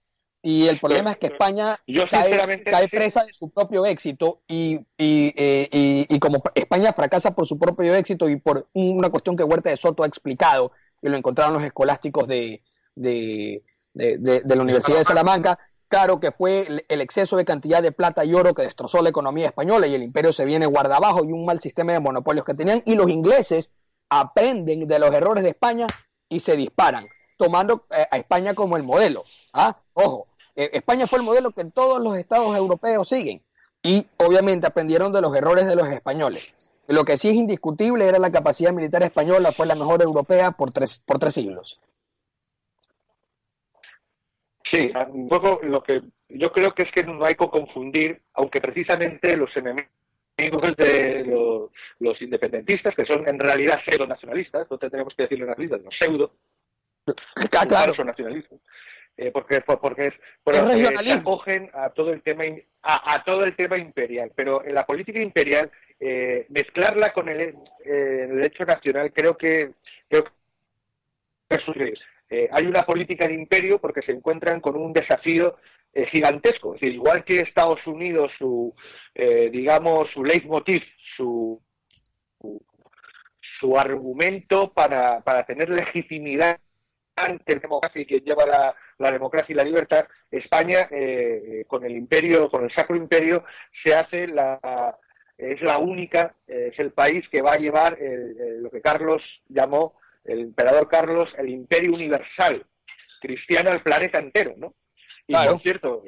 [0.46, 1.80] Y el problema es que España
[2.10, 7.58] cae, presa de su propio éxito y, eh, y, y, como España fracasa por su
[7.58, 11.54] propio éxito y por una cuestión que Huerta de Soto ha explicado, y lo encontraron
[11.54, 12.62] los escolásticos de,
[12.94, 13.62] de,
[13.94, 18.34] de, la Universidad de Salamanca, claro que fue el, exceso de cantidad de plata y
[18.34, 21.46] oro que destrozó la economía española y el imperio se viene guarda abajo y un
[21.46, 23.72] mal sistema de monopolios que tenían y los ingleses
[24.10, 25.86] aprenden de los errores de España
[26.28, 27.06] y se disparan,
[27.38, 29.24] tomando eh, a España como el modelo.
[29.54, 29.78] ¿ah?
[29.94, 33.42] Ojo, eh, España fue el modelo que todos los estados europeos siguen
[33.82, 36.52] y obviamente aprendieron de los errores de los españoles.
[36.86, 40.70] Lo que sí es indiscutible era la capacidad militar española, fue la mejor europea por
[40.70, 41.80] tres, por tres siglos.
[44.70, 48.60] Sí, un poco lo que yo creo que es que no hay que confundir, aunque
[48.60, 55.24] precisamente los enemigos de los, independentistas, que son en realidad pseudo nacionalistas, no tendríamos que
[55.24, 56.32] decirlo nacionalistas, no pseudo,
[57.50, 57.94] claro.
[57.94, 58.58] son nacionalistas,
[59.16, 60.14] eh, porque porque es
[61.04, 62.44] se acogen a todo el tema
[62.82, 67.54] a, todo el tema imperial pero en la política imperial eh, mezclarla con el, eh,
[67.84, 69.70] el, derecho nacional creo que
[70.08, 71.94] creo que
[72.30, 75.56] eh, hay una política de imperio porque se encuentran con un desafío
[76.10, 76.74] gigantesco.
[76.74, 78.74] Es decir igual que Estados Unidos su
[79.14, 80.82] digamos su leitmotiv
[81.16, 81.62] su,
[82.36, 82.60] su,
[83.60, 86.58] su argumento para, para tener legitimidad
[87.16, 91.84] ante democracia y quien lleva la, la democracia y la libertad, España, eh, eh, con
[91.84, 93.44] el imperio, con el Sacro Imperio,
[93.82, 94.98] se hace la,
[95.36, 99.94] es la única, eh, es el país que va a llevar lo que Carlos llamó,
[100.24, 102.64] el emperador Carlos, el imperio universal,
[103.20, 104.74] cristiano al planeta entero, ¿no?
[105.26, 106.02] Y por cierto,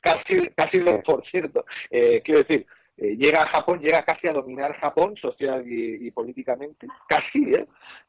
[0.00, 5.64] casi, casi por cierto, quiero decir, llega a Japón, llega casi a dominar Japón social
[5.66, 7.52] y, políticamente, casi,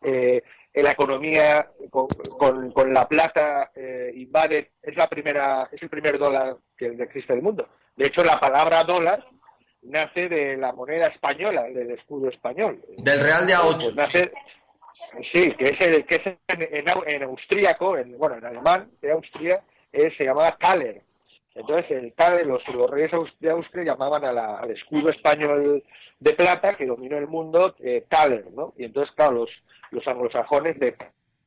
[0.01, 0.41] ¿eh?
[0.83, 2.07] la economía con,
[2.71, 7.39] con, la plata eh, invade, es la primera, es el primer dólar que existe en
[7.39, 7.67] el mundo.
[7.95, 9.25] De hecho, la palabra dólar
[9.83, 12.83] nace de la moneda española, del escudo español.
[12.97, 13.95] Del Real de A8.
[15.11, 19.11] Pues sí, que es, el, que es en, en, austríaco, en, bueno, en alemán de
[19.11, 21.01] Austria, se llamaba Thaler.
[21.55, 25.81] Entonces, el Thaler, los, reyes de Austria llamaban al escudo español
[26.19, 28.73] de plata que dominó el mundo eh, Thaler, ¿no?
[28.77, 29.49] Y entonces, claro, los,
[29.91, 30.95] los anglosajones de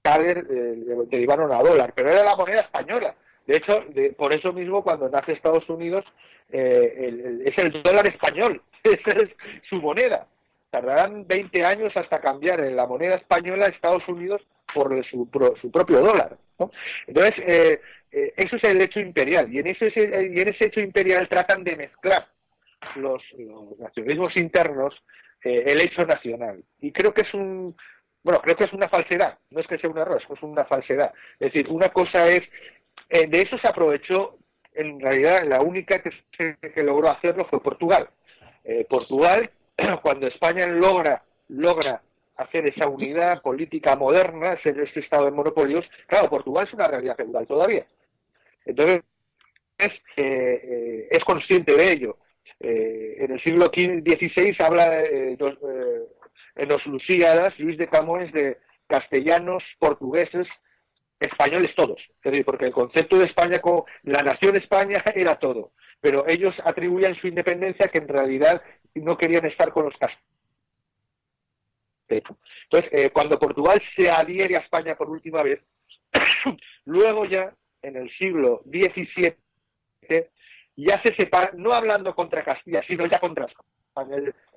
[0.00, 0.74] Thaler eh,
[1.10, 3.14] derivaron a dólar, pero era la moneda española.
[3.46, 3.84] De hecho,
[4.16, 6.04] por eso mismo cuando nace Estados Unidos
[6.50, 9.30] eh, es el dólar español, esa es
[9.68, 10.26] su moneda.
[10.70, 14.42] Tardarán 20 años hasta cambiar la moneda española a Estados Unidos
[14.74, 16.36] por su, propio dólar.
[17.06, 17.80] Entonces, eh,
[18.36, 21.76] eso es el hecho imperial y en, ese, y en ese hecho imperial tratan de
[21.76, 22.28] mezclar
[22.96, 24.94] los, los nacionalismos internos
[25.42, 26.62] el hecho nacional.
[26.80, 27.76] Y creo que es un,
[28.22, 31.12] bueno, creo que es una falsedad, no es que sea un error, es una falsedad.
[31.38, 32.42] Es decir, una cosa es,
[33.08, 34.36] eh, de eso se aprovechó,
[34.74, 36.10] en realidad la única que,
[36.60, 38.08] que logró hacerlo fue Portugal.
[38.64, 39.50] Eh, Portugal,
[40.02, 42.02] cuando España logra, logra
[42.36, 47.16] hacer esa unidad política moderna, ser este estado de monopolios, claro, Portugal es una realidad
[47.16, 47.86] feudal todavía.
[48.64, 49.02] Entonces,
[49.78, 52.18] es, eh, consciente de ello.
[52.60, 55.36] en el siglo XVI habla de,
[56.58, 60.46] en los Lusíadas, Luis de Camões, de castellanos, portugueses,
[61.20, 62.00] españoles todos.
[62.22, 65.72] Es decir, porque el concepto de España como la nación España era todo.
[66.00, 68.62] Pero ellos atribuían su independencia que en realidad
[69.00, 70.28] no querían estar con los castellanos.
[72.08, 75.60] Entonces, eh, cuando Portugal se adhiere a España por última vez,
[76.86, 79.34] luego ya, en el siglo XVII,
[80.76, 83.68] ya se separa, no hablando contra Castilla, sino ya contra España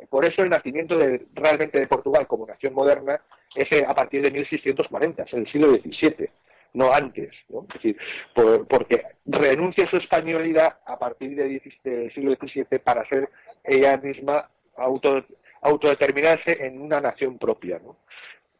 [0.09, 3.21] por eso el nacimiento de, realmente de Portugal como nación moderna
[3.55, 6.29] es eh, a partir de 1640, es el siglo XVII,
[6.73, 7.31] no antes.
[7.49, 7.65] ¿no?
[7.73, 7.97] Decir,
[8.33, 13.29] porque renuncia a su españolidad a partir del siglo XVII para ser
[13.63, 15.23] ella misma auto,
[15.61, 17.79] autodeterminarse en una nación propia.
[17.79, 17.97] ¿no?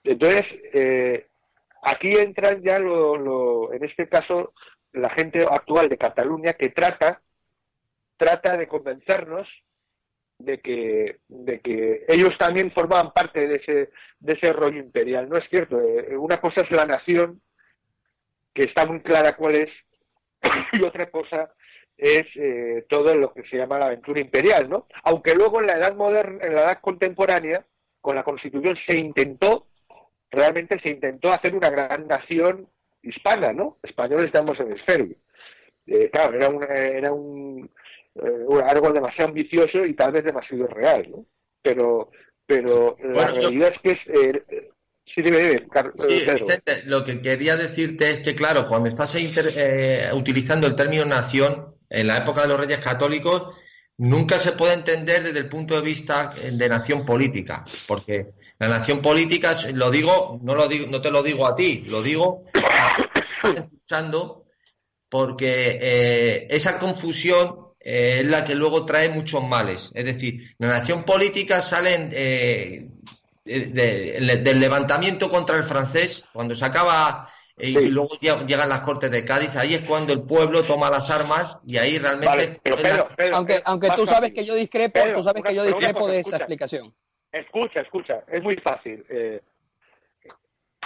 [0.04, 1.28] Entonces, eh,
[1.84, 4.54] aquí entran ya, lo, en este caso,
[4.94, 7.22] la gente actual de Cataluña que trata,
[8.18, 9.48] trata de convencernos
[10.38, 15.30] de que, de que ellos también formaban parte de ese, de ese rollo imperial.
[15.30, 15.80] No es cierto.
[15.80, 17.42] Eh, una cosa es la nación,
[18.54, 19.70] que está muy clara cuál es,
[20.74, 21.54] y otra cosa
[21.98, 24.88] es eh, todo lo que se llama la aventura imperial, ¿no?
[25.04, 27.66] Aunque luego en la edad moderna, en la edad contemporánea,
[28.02, 29.68] con la Constitución se intentó,
[30.32, 32.68] realmente se intentó hacer una gran nación
[33.04, 33.78] hispana, ¿no?
[33.84, 35.18] Españoles estamos en el
[35.88, 37.70] Eh, claro, era, era un,
[38.16, 41.10] eh, algo demasiado ambicioso y tal vez demasiado real.
[41.12, 41.26] ¿no?
[41.62, 42.10] pero,
[42.46, 44.64] pero la realidad es que es...
[45.12, 50.10] Eh, sí, dime, sí, Vicente, lo que quería decirte es que, claro, cuando estás eh,
[50.14, 53.56] utilizando el término nación, en la época de los reyes católicos,
[53.98, 59.02] nunca se puede entender desde el punto de vista de nación política, porque la nación
[59.02, 62.46] política, lo digo, no lo digo, no te lo digo a ti, lo digo
[63.56, 64.46] escuchando,
[65.10, 69.92] porque eh, esa confusión eh, es la que luego trae muchos males.
[69.94, 72.88] Es decir, la nación política sale
[73.46, 79.24] eh, del levantamiento contra el francés, cuando se acaba y, luego llegan las Cortes de
[79.26, 82.60] Cádiz, ahí es cuando el pueblo toma las armas y ahí realmente...
[83.32, 86.94] aunque aunque tú sabes que yo discrepo, tú sabes que yo discrepo de esa explicación.
[87.32, 89.06] Escucha, escucha, es muy fácil.
[89.10, 89.42] Eh,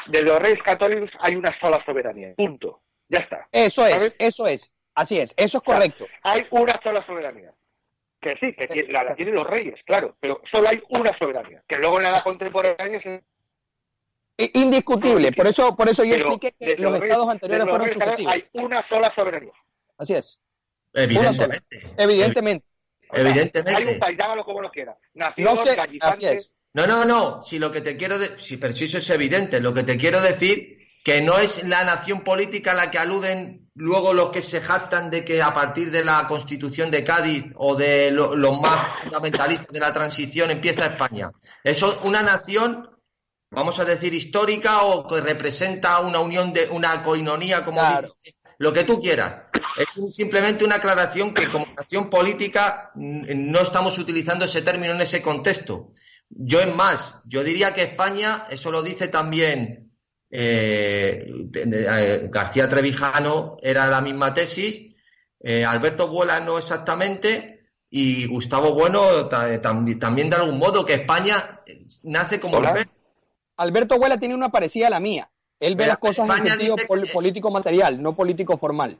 [0.08, 2.82] de los reyes católicos hay una sola soberanía, punto.
[3.10, 3.48] Ya está.
[3.52, 6.06] Eso es, eso es, así es, eso es correcto.
[6.24, 7.54] hay una sola soberanía.
[8.26, 11.62] Que sí, que la, tienen los reyes, claro, pero solo hay una soberanía.
[11.68, 13.22] Que luego en la edad contemporánea se
[14.38, 18.34] Indiscutible, por eso, por eso yo expliqué que los, estados anteriores fueron sucesivos.
[18.34, 19.54] Hay una sola soberanía.
[20.00, 20.40] Así es.
[20.92, 21.82] Evidentemente.
[21.98, 22.66] Evidentemente.
[23.14, 23.76] Evidentemente.
[23.76, 24.98] Hay un país, como lo quiera.
[25.14, 26.52] no sé, así es.
[26.74, 27.44] No, no, no.
[27.44, 28.42] Si lo que te quiero decir,
[28.74, 32.72] si, eso es evidente, lo que te quiero decir que no es la nación política
[32.72, 36.26] a la que aluden luego los que se jactan de que a partir de la
[36.26, 41.32] Constitución de Cádiz o de los más fundamentalistas de la transición empieza España.
[41.64, 42.90] Eso es una nación
[43.52, 48.74] vamos a decir, histórica o que representa una unión de una coinonía, como dice, lo
[48.74, 49.44] que tú quieras.
[49.78, 55.22] Es simplemente una aclaración que como nación política no estamos utilizando ese término en ese
[55.22, 55.92] contexto.
[56.30, 59.85] Yo es más, yo diría que España, eso lo dice también
[60.38, 64.96] eh, eh, García Trevijano, era la misma tesis,
[65.40, 71.62] eh, Alberto Buela no exactamente, y Gustavo Bueno también de algún modo, que España
[72.04, 72.88] nace como el
[73.58, 75.30] Alberto Huela tiene una parecida a la mía.
[75.60, 76.76] Él ve las cosas en sentido
[77.14, 78.98] político material, no político formal.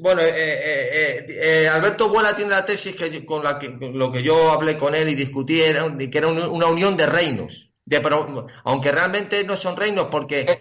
[0.00, 4.22] Bueno, eh, eh, eh, Alberto Vuela tiene la tesis que con la que lo que
[4.22, 7.67] yo hablé con él y discutí era que era una unión de reinos.
[7.88, 10.60] De, aunque realmente no son reinos, porque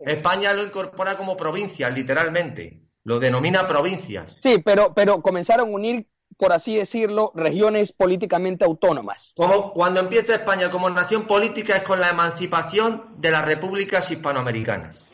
[0.00, 2.80] España, lo incorpora como provincias, literalmente.
[3.04, 4.38] Lo denomina provincias.
[4.40, 6.06] Sí, pero, pero comenzaron a unir
[6.36, 9.32] por así decirlo, regiones políticamente autónomas.
[9.36, 15.06] Como cuando empieza España como nación política es con la emancipación de las repúblicas hispanoamericanas.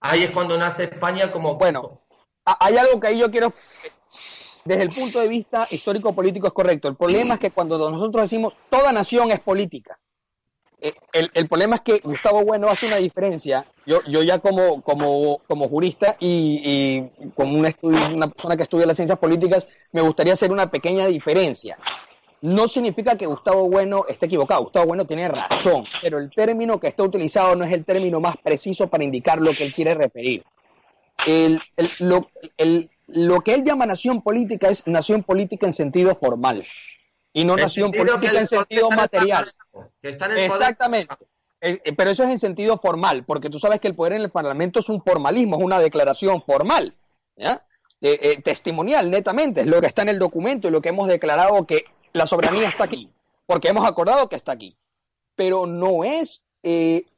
[0.00, 1.56] Ahí es cuando nace España como...
[1.56, 2.02] Bueno,
[2.44, 3.54] hay algo que ahí yo quiero...
[4.64, 6.88] Desde el punto de vista histórico-político es correcto.
[6.88, 9.98] El problema es que cuando nosotros decimos toda nación es política,
[10.80, 13.66] eh, el, problema es que Gustavo Bueno hace una diferencia.
[13.84, 14.82] Yo, ya como,
[15.68, 17.02] jurista y,
[17.34, 21.78] como una, una persona que estudia las ciencias políticas, me gustaría hacer una pequeña diferencia.
[22.40, 24.62] No significa que Gustavo Bueno esté equivocado.
[24.62, 28.36] Gustavo Bueno tiene razón, pero el término que está utilizado no es el término más
[28.36, 30.44] preciso para indicar lo que él quiere referir.
[31.98, 36.64] lo que él llama nación política es nación política en sentido formal
[37.38, 39.48] y no nación política en sentido material.
[40.02, 41.14] Exactamente.
[41.60, 44.22] Eh, eh, pero eso es en sentido formal, porque tú sabes que el poder en
[44.22, 46.96] el Parlamento es un formalismo, es una declaración formal,
[47.36, 47.64] ¿ya?
[48.00, 51.64] Eh, testimonial, netamente, es lo que está en el documento y lo que hemos declarado
[51.64, 53.08] que la soberanía está aquí,
[53.46, 54.76] porque hemos acordado que está aquí.
[55.36, 56.42] Pero no es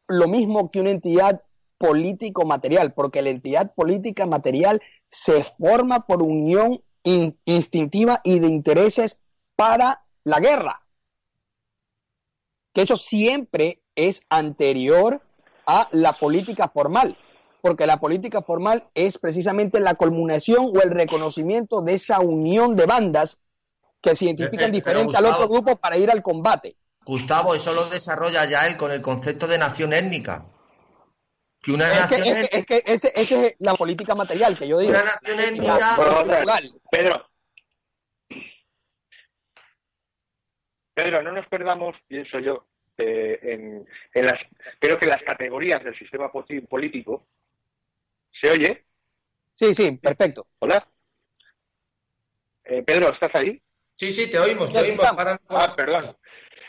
[0.07, 1.43] lo mismo que una entidad
[1.79, 6.83] político-material, porque la entidad política material se forma por unión
[7.47, 9.19] instintiva y de intereses
[9.57, 10.83] para la guerra.
[12.73, 15.21] Que eso siempre es anterior
[15.67, 17.17] a la política formal,
[17.61, 22.87] porque la política formal es precisamente la culminación o el reconocimiento de esa unión de
[22.87, 23.39] bandas
[24.01, 26.77] que se identifican diferente al otro grupo para ir al combate.
[27.05, 30.47] Gustavo, eso lo desarrolla ya él con el concepto de nación étnica.
[31.61, 34.93] Que una es, nación que, es, que, esa es la política material que yo digo.
[34.93, 35.97] Una nación étnica.
[36.91, 37.30] Pedro,
[41.03, 42.67] Pedro, no nos perdamos, pienso yo,
[42.99, 44.39] eh, en, las,
[44.79, 47.27] creo que las categorías del sistema político.
[48.39, 48.85] ¿Se oye?
[49.55, 50.47] Sí, sí, perfecto.
[50.59, 50.85] Hola.
[52.65, 53.61] Eh, Pedro, ¿estás ahí?
[53.95, 55.07] Sí, sí, te oímos, te oímos.
[55.49, 56.05] Ah, perdón.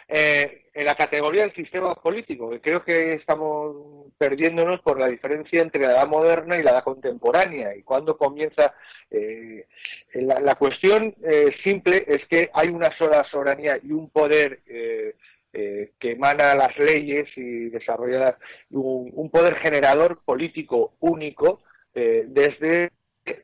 [0.07, 5.81] Eh, en la categoría del sistema político, creo que estamos perdiéndonos por la diferencia entre
[5.81, 7.75] la edad moderna y la edad contemporánea.
[7.75, 8.73] Y cuando comienza
[9.09, 9.67] eh,
[10.13, 16.55] la, cuestión eh, simple es que hay una sola soberanía y un poder que emana
[16.55, 18.37] las leyes y desarrolla
[18.69, 21.61] un, poder generador político único
[21.93, 22.91] desde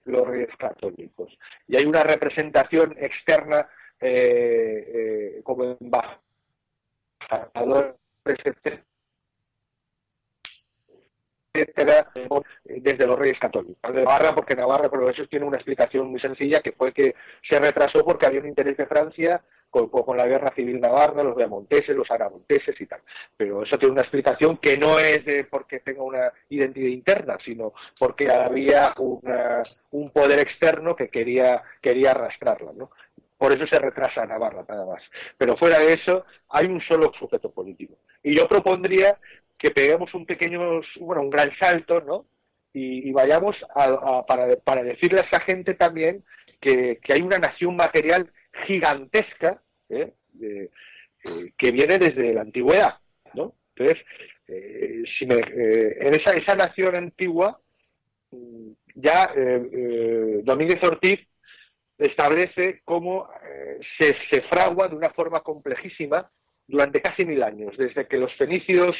[0.05, 1.37] los reyes católicos.
[1.67, 3.67] Y hay una representación externa
[3.99, 6.19] eh, como embajador
[12.63, 13.93] desde los Reyes Católicos.
[13.93, 17.15] De Navarra, porque Navarra, por eso tiene una explicación muy sencilla, que fue que
[17.49, 21.35] se retrasó porque había un interés de Francia con, con, la guerra civil navarra, los
[21.35, 23.01] beamonteses, los aramonteses y tal.
[23.35, 27.73] Pero eso tiene una explicación que no es de porque tenga una identidad interna, sino
[27.99, 32.91] porque había un poder externo que quería, quería arrastrarla, ¿no?
[33.37, 35.03] Por eso se retrasa Navarra, nada más.
[35.37, 37.97] Pero fuera de eso, hay un solo sujeto político.
[38.23, 39.17] Y yo propondría
[39.57, 42.25] que peguemos un pequeño, bueno, un gran salto, ¿no?
[42.73, 46.23] Y, vayamos a, para, para, decirle a esa gente también
[46.61, 48.31] que, hay una nación material
[48.67, 50.13] gigantesca ¿eh?
[50.39, 50.69] eh,
[51.57, 52.99] que viene desde la antigüedad,
[53.33, 53.55] ¿no?
[53.75, 54.05] Entonces,
[54.47, 57.59] eh, si en esa, esa nación antigua,
[58.29, 59.33] mm, ya
[60.43, 61.19] Domínguez Ortiz
[61.97, 63.29] establece cómo
[63.97, 66.29] se, se fragua de una forma complejísima
[66.67, 68.95] durante casi mil años, desde que los fenicios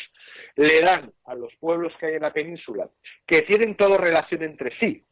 [0.56, 2.90] le dan a los pueblos que hay en la península,
[3.26, 5.04] que tienen todo relación entre sí,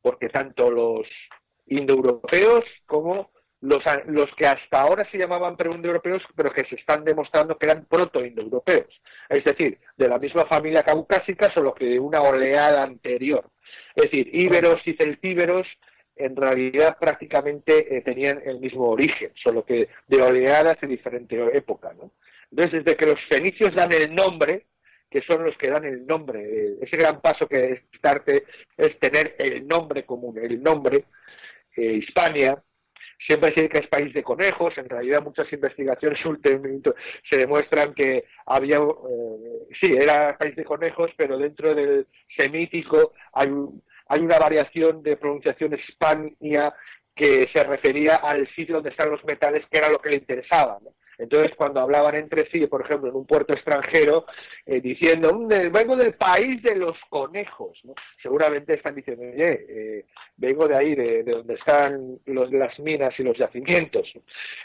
[0.00, 1.06] porque tanto los
[1.66, 7.56] indoeuropeos como los, los que hasta ahora se llamaban pre-indoeuropeos, pero que se están demostrando
[7.56, 12.82] que eran proto-indoeuropeos, es decir, de la misma familia caucásica, solo que de una oleada
[12.82, 13.50] anterior.
[13.94, 15.66] Es decir, íberos y celtíberos
[16.16, 21.92] en realidad prácticamente eh, tenían el mismo origen, solo que de oleadas en diferente época.
[21.94, 22.12] ¿no?
[22.50, 24.66] Entonces, desde que los fenicios dan el nombre,
[25.10, 28.44] que son los que dan el nombre, eh, ese gran paso que es darte
[28.76, 31.04] es tener el nombre común, el nombre,
[31.76, 32.62] eh, Hispania,
[33.26, 36.92] siempre se dice que es país de conejos, en realidad muchas investigaciones últimamente
[37.28, 38.78] se demuestran que había,
[39.80, 42.06] sí, era país de conejos, pero dentro del
[42.36, 46.74] semítico hay un hay una variación de pronunciación Hispania
[47.14, 50.78] que se refería al sitio donde están los metales, que era lo que le interesaba.
[51.18, 54.26] Entonces, cuando hablaban entre sí, por ejemplo, en un puerto extranjero,
[54.66, 57.80] eh, diciendo, mm, vengo del país de los conejos,
[58.22, 63.36] seguramente están diciendo, oye, eh, vengo de ahí, de, donde están las minas y los
[63.38, 64.12] yacimientos.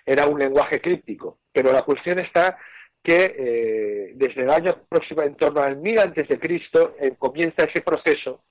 [0.06, 1.38] Era un lenguaje críptico.
[1.52, 2.58] Pero la cuestión está
[3.04, 7.82] que eh, desde el año próximo, en torno al 1000 antes de Cristo, comienza ese
[7.82, 8.44] proceso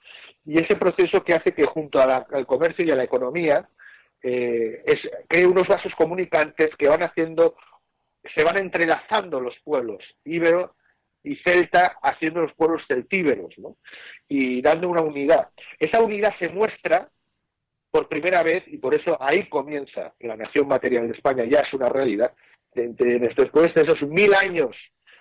[0.48, 3.68] y ese proceso que hace que junto al comercio y a la economía
[4.22, 4.82] eh,
[5.28, 7.54] cree unos vasos comunicantes que van haciendo,
[8.34, 10.74] se van entrelazando los pueblos íbero
[11.22, 13.76] y celta haciendo los pueblos celtíberos, ¿no?
[14.26, 15.50] y dando una unidad.
[15.78, 17.10] Esa unidad se muestra
[17.90, 21.74] por primera vez, y por eso ahí comienza la nación material de España, ya es
[21.74, 22.32] una realidad,
[22.72, 24.74] después de esos mil años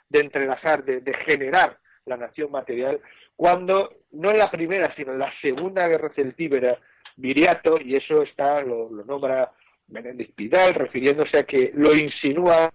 [0.08, 3.02] de entrelazar, de generar la nación material,
[3.38, 6.78] cuando, no en la primera, sino en la segunda guerra celtíbera,
[7.16, 9.52] Viriato, y eso está, lo, nombra
[9.88, 12.70] Menéndez Pidal, refiriéndose a que lo insinúan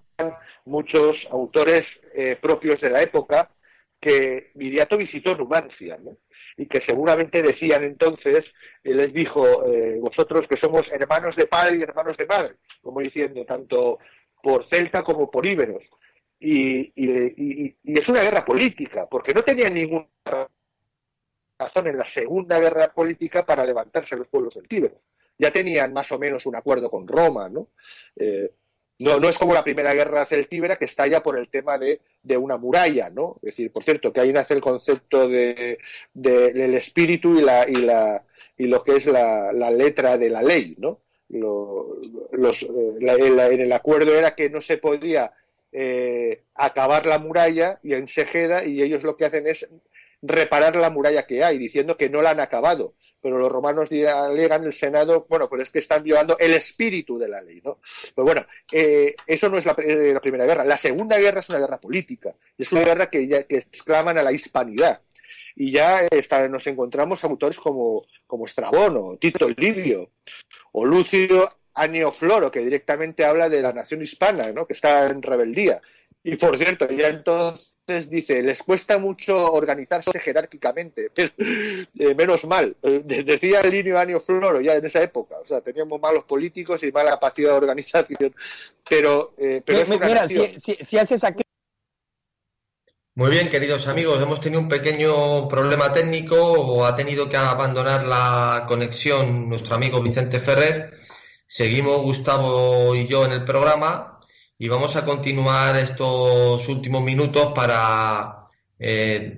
[0.65, 1.83] muchos autores
[2.15, 3.51] eh, propios de la época,
[4.01, 5.99] que Viriato visitó Numancia,
[6.57, 8.45] y que seguramente decían entonces,
[8.85, 13.45] les dijo, eh, vosotros que somos hermanos de padre y hermanos de madre, como diciendo,
[13.45, 13.99] tanto
[14.43, 15.83] por celta como por íberos.
[16.45, 16.93] Y,
[17.85, 20.09] es una guerra política, porque no tenía ninguna
[21.59, 24.95] razón en la segunda guerra política para levantarse los pueblos del Tíbet.
[25.39, 27.69] Ya tenían más o menos un acuerdo con Roma, ¿no?
[28.17, 28.51] Eh,
[28.99, 32.01] no, no es como la primera guerra celtíbera que está ya por el tema de,
[32.37, 33.37] una muralla, ¿no?
[33.43, 35.79] Es decir, por cierto, que ahí nace el concepto de,
[36.13, 38.25] del espíritu y, la, y, la,
[38.57, 41.01] y lo que es la, letra de la ley, ¿no?
[41.31, 45.33] los, eh, en el acuerdo era que no se podía
[45.73, 49.67] eh, acabar la muralla y en Segeda y ellos lo que hacen es
[50.21, 52.95] reparar la muralla que hay, diciendo que no la han acabado.
[53.21, 57.29] Pero los romanos alegan el Senado, bueno, pues es que están violando el espíritu de
[57.29, 57.79] la ley, ¿no?
[58.15, 60.65] Pues bueno, eh, eso no es eh, la, primera guerra.
[60.65, 62.35] La segunda guerra es una guerra política.
[62.59, 65.01] Es una guerra que, ya, que exclaman a la hispanidad.
[65.55, 66.09] Y ya
[66.51, 70.11] nos encontramos autores como, como Estrabón o Tito Livio
[70.73, 74.67] o Lucio Aniofloro, que directamente habla de la nación hispana, ¿no?
[74.67, 75.81] que está en rebeldía.
[76.25, 82.77] Y por cierto, ya entonces dice, les cuesta mucho organizarse jerárquicamente, pero eh, menos mal.
[82.83, 86.93] Eh, decía el Linio Aniofloro ya en esa época, o sea, teníamos malos políticos y
[86.93, 88.35] mala capacidad de organización,
[88.89, 91.43] pero, eh, pero mira, si, si, haces aquí
[93.15, 98.07] muy bien, queridos amigos, hemos tenido un pequeño problema técnico o ha tenido que abandonar
[98.07, 100.99] la conexión nuestro amigo Vicente Ferrer.
[101.55, 104.19] Seguimos Gustavo y yo en el programa
[104.57, 108.47] y vamos a continuar estos últimos minutos para
[108.79, 109.37] eh,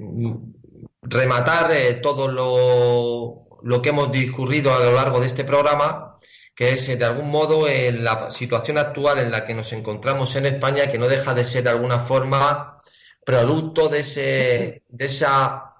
[1.02, 6.16] rematar eh, todo lo, lo, que hemos discurrido a lo largo de este programa
[6.54, 10.88] que es de algún modo la situación actual en la que nos encontramos en España,
[10.88, 12.80] que no deja de ser de alguna forma
[13.26, 15.74] producto de, ese, de esa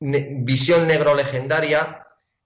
[0.00, 1.99] visión negro legendaria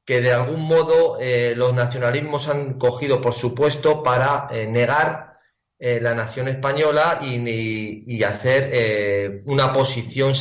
[0.04, 5.38] que de algún modo eh, los nacionalismos han cogido, por supuesto, para eh, negar
[5.78, 10.32] eh, la nación española y, hacer una posición,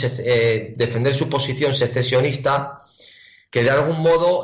[0.76, 2.82] defender su posición secesionista,
[3.49, 4.43] que de algún modo,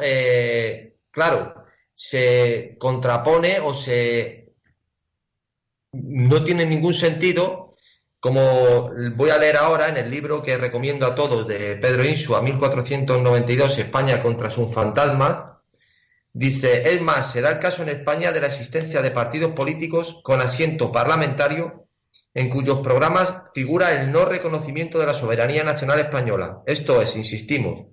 [1.11, 4.53] claro, se contrapone o se
[5.93, 7.68] no tiene ningún sentido
[8.19, 12.41] como voy a leer ahora en el libro que recomiendo a todos de Pedro Insua,
[12.41, 15.43] 1492, España contra sus fantasmas,
[16.33, 20.19] dice, es más, se da el caso en España de la existencia de partidos políticos
[20.23, 21.87] con asiento parlamentario
[22.33, 26.61] en cuyos programas figura el no reconocimiento de la soberanía nacional española.
[26.65, 27.85] Esto es, insistimos,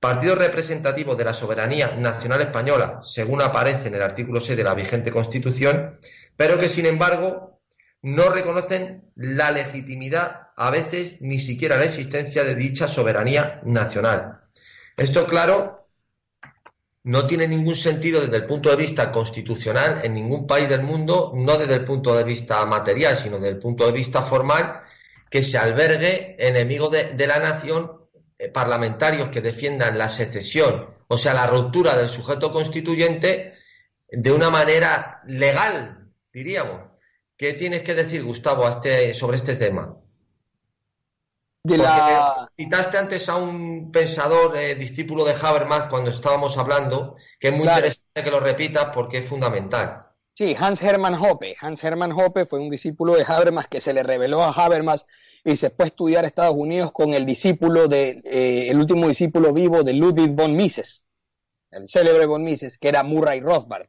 [0.00, 4.74] partidos representativos de la soberanía nacional española, según aparece en el artículo 6 de la
[4.74, 5.98] vigente Constitución,
[6.36, 7.45] pero que sin embargo
[8.06, 14.42] no reconocen la legitimidad, a veces ni siquiera la existencia de dicha soberanía nacional.
[14.96, 15.88] Esto, claro,
[17.02, 21.32] no tiene ningún sentido desde el punto de vista constitucional en ningún país del mundo,
[21.34, 24.82] no desde el punto de vista material, sino desde el punto de vista formal,
[25.28, 28.02] que se albergue enemigo de, de la nación
[28.38, 33.54] eh, parlamentarios que defiendan la secesión, o sea, la ruptura del sujeto constituyente
[34.08, 36.85] de una manera legal, diríamos.
[37.36, 39.96] ¿Qué tienes que decir, Gustavo, este, sobre este tema?
[42.56, 47.66] Citaste antes a un pensador eh, discípulo de Habermas cuando estábamos hablando, que es muy
[47.66, 50.06] interesante que lo repitas porque es fundamental.
[50.34, 51.56] Sí, Hans Hermann Hoppe.
[51.60, 55.06] Hans Hermann Hoppe fue un discípulo de Habermas que se le reveló a Habermas
[55.44, 59.08] y se fue a estudiar a Estados Unidos con el discípulo de, eh, el último
[59.08, 61.04] discípulo vivo de Ludwig von Mises,
[61.70, 63.88] el célebre von Mises, que era Murray Rothbard.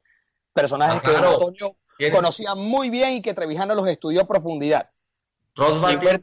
[0.54, 1.78] Personaje ah, que Antonio
[2.12, 4.90] conocía muy bien y que Trevijano los estudió a profundidad.
[5.56, 6.22] Rothbard tiene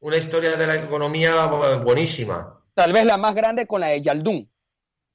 [0.00, 1.46] una historia, de la economía
[1.84, 2.60] buenísima.
[2.74, 4.50] Tal vez la más grande con la de Yaldún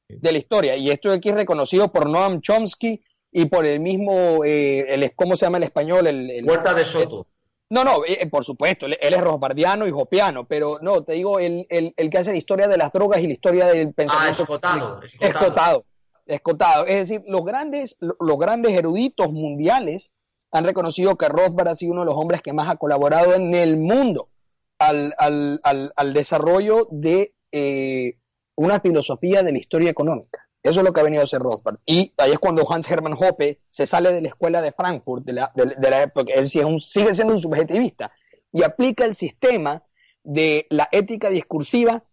[0.09, 0.75] de la historia.
[0.75, 5.35] Y esto aquí es reconocido por Noam Chomsky y por el mismo, eh, el, ¿cómo
[5.35, 6.07] se llama el español?
[6.07, 7.27] El, Huerta de Soto.
[7.69, 11.67] no, no, eh, por supuesto, él, es rosbardiano y hopiano, pero no, te digo, el,
[11.69, 14.37] el, que hace la historia de las drogas y la historia del pensamiento.
[14.39, 15.01] Ah, escotado.
[15.03, 15.85] escotado escotado.
[16.29, 20.11] Es decir, los grandes, los grandes eruditos mundiales
[20.51, 23.53] han reconocido que Rothbard ha sido uno de los hombres que más ha colaborado en
[23.53, 24.29] el mundo
[24.77, 28.17] al, desarrollo de eh,
[28.55, 30.47] una filosofía de la historia económica.
[30.61, 31.77] Eso es lo que ha venido a hacer Rothbard.
[31.85, 35.33] Y ahí es cuando Hans Hermann Hoppe se sale de la escuela de Frankfurt, de
[35.33, 38.11] la, de, época, él sigue siendo un subjetivista,
[38.51, 39.83] y aplica el sistema
[40.23, 42.03] de la ética discursiva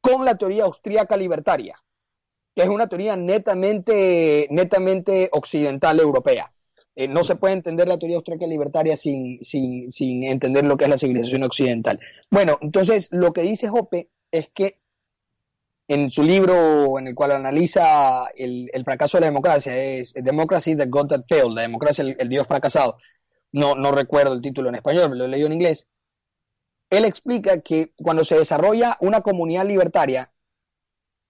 [0.00, 1.76] con la teoría austríaca libertaria
[2.54, 6.52] que es una teoría netamente, netamente occidental europea.
[6.96, 10.84] Eh, no se puede entender la teoría austríaca libertaria sin, sin, sin, entender lo que
[10.84, 11.98] es la civilización occidental.
[12.30, 14.78] Bueno, entonces lo que dice Hoppe es que
[15.88, 20.76] en su libro en el cual analiza el, el fracaso de la democracia, es Democracy,
[20.76, 22.96] the God That Failed, la democracia, el, Dios fracasado.
[23.52, 25.90] No, no recuerdo el título en español, lo he leído en inglés.
[26.90, 30.32] Él explica que cuando se desarrolla una comunidad libertaria,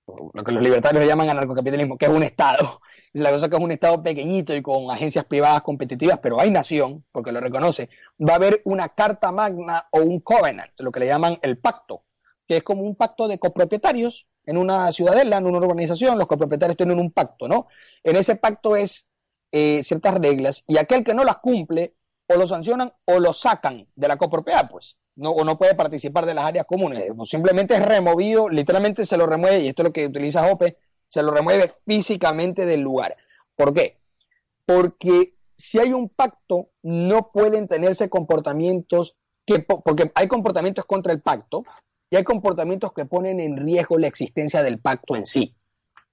[0.07, 2.81] lo que los libertarios llaman anarcocapitalismo, que es un Estado.
[3.13, 7.05] La cosa que es un Estado pequeñito y con agencias privadas competitivas, pero hay nación,
[7.13, 7.89] porque lo reconoce,
[8.21, 12.03] va a haber una carta magna o un covenant, lo que le llaman el pacto,
[12.47, 16.77] que es como un pacto de copropietarios en una ciudadela, en una urbanización, los copropietarios
[16.77, 17.67] tienen un pacto, ¿no?
[18.03, 19.09] En ese pacto es
[19.53, 21.95] eh, ciertas reglas y aquel que no las cumple
[22.27, 26.27] o lo sancionan o lo sacan de la copropiedad, pues no, o no puede participar
[26.27, 29.93] de las áreas comunes, simplemente es removido, literalmente se lo remueve, y esto es lo
[29.93, 30.77] que utiliza OPE,
[31.09, 33.17] se lo remueve físicamente del lugar.
[33.55, 34.01] ¿Por qué?
[34.67, 39.17] Porque si hay un pacto, no pueden tenerse comportamientos
[39.47, 41.63] que, porque hay comportamientos contra el pacto
[42.11, 45.55] y hay comportamientos que ponen en riesgo la existencia del pacto en sí.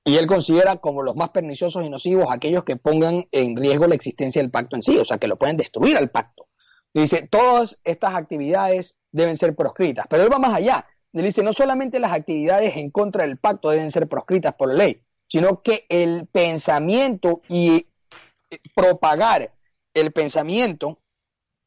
[0.03, 3.95] Y él considera como los más perniciosos y nocivos aquellos que pongan en riesgo la
[3.95, 6.47] existencia del pacto en sí, o sea, que lo pueden destruir al pacto
[6.93, 10.85] dice, todas estas actividades deben ser proscritas, pero él va más allá.
[11.13, 14.75] Él dice, no solamente las actividades en contra del pacto deben ser proscritas por la
[14.75, 17.87] ley, sino que el pensamiento y
[18.49, 19.53] eh, propagar
[19.93, 20.99] el pensamiento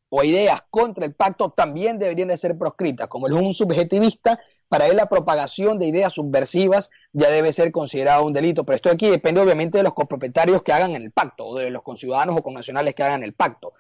[0.09, 3.09] o ideas contra el pacto también deberían de ser proscritas.
[3.09, 4.41] Como él es un subjetivista,
[4.75, 8.65] para él la propagación de ideas subversivas ya debe ser considerado un delito.
[8.65, 11.83] Pero esto aquí depende obviamente de los copropietarios que hagan el pacto, o de los
[11.83, 13.71] conciudadanos o connacionales que hagan el pacto.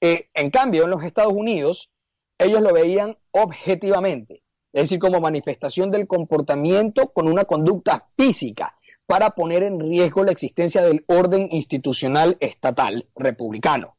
[0.00, 1.92] Eh, en cambio, en los Estados Unidos,
[2.36, 4.42] ellos lo veían objetivamente,
[4.72, 8.74] es decir, como manifestación del comportamiento con una conducta física.
[9.06, 13.96] para poner en riesgo la existencia del orden institucional estatal republicano.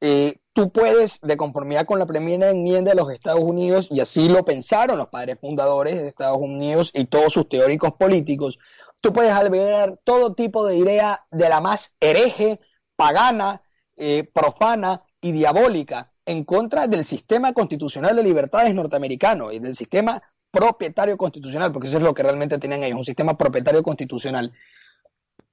[0.00, 4.28] Eh, tú puedes, de conformidad con la primera enmienda de los Estados Unidos, y así
[4.28, 8.58] lo pensaron los padres fundadores de Estados Unidos y todos sus teóricos políticos,
[9.00, 12.60] tú puedes albergar todo tipo de idea de la más hereje,
[12.96, 13.62] pagana,
[13.96, 20.22] eh, profana y diabólica en contra del sistema constitucional de libertades norteamericano y del sistema
[20.50, 24.52] propietario constitucional, porque eso es lo que realmente tenían ellos, un sistema propietario constitucional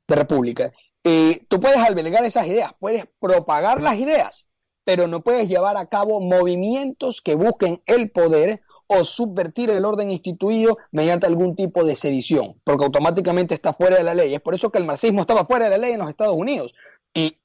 [0.08, 0.72] de república.
[1.04, 4.49] Eh, tú puedes albergar esas ideas, puedes propagar las ideas,
[4.90, 10.10] pero no puedes llevar a cabo movimientos que busquen el poder o subvertir el orden
[10.10, 14.34] instituido mediante algún tipo de sedición, porque automáticamente está fuera de la ley.
[14.34, 16.74] Es por eso que el marxismo estaba fuera de la ley en los Estados Unidos
[17.14, 17.38] y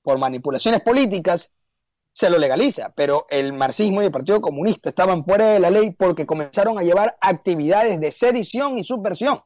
[0.00, 1.50] por manipulaciones políticas
[2.12, 5.90] se lo legaliza, pero el marxismo y el Partido Comunista estaban fuera de la ley
[5.90, 9.40] porque comenzaron a llevar actividades de sedición y subversión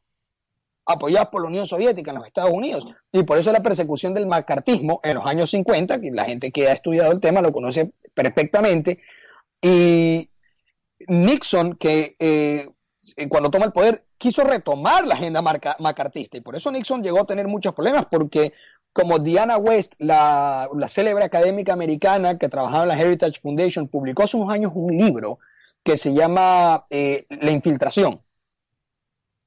[0.92, 2.86] apoyadas por la Unión Soviética en los Estados Unidos.
[3.12, 6.68] Y por eso la persecución del macartismo en los años 50, que la gente que
[6.68, 8.98] ha estudiado el tema lo conoce perfectamente,
[9.62, 10.30] y
[11.06, 12.68] Nixon, que eh,
[13.28, 17.26] cuando toma el poder, quiso retomar la agenda macartista y por eso Nixon llegó a
[17.26, 18.52] tener muchos problemas porque
[18.92, 24.36] como Diana West, la, célebre académica americana que trabajaba en la Heritage Foundation, publicó hace
[24.36, 25.38] unos años un libro
[25.82, 28.20] que se llama eh, La infiltración.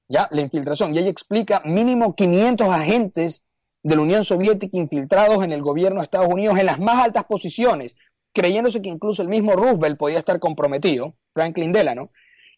[0.07, 0.27] ¿Ya?
[0.31, 0.93] La infiltración.
[0.93, 3.43] Y ella explica mínimo 500 agentes
[3.83, 7.25] de la Unión Soviética infiltrados en el gobierno de Estados Unidos en las más altas
[7.25, 7.95] posiciones,
[8.33, 12.11] creyéndose que incluso el mismo Roosevelt podía estar comprometido, Franklin Delano,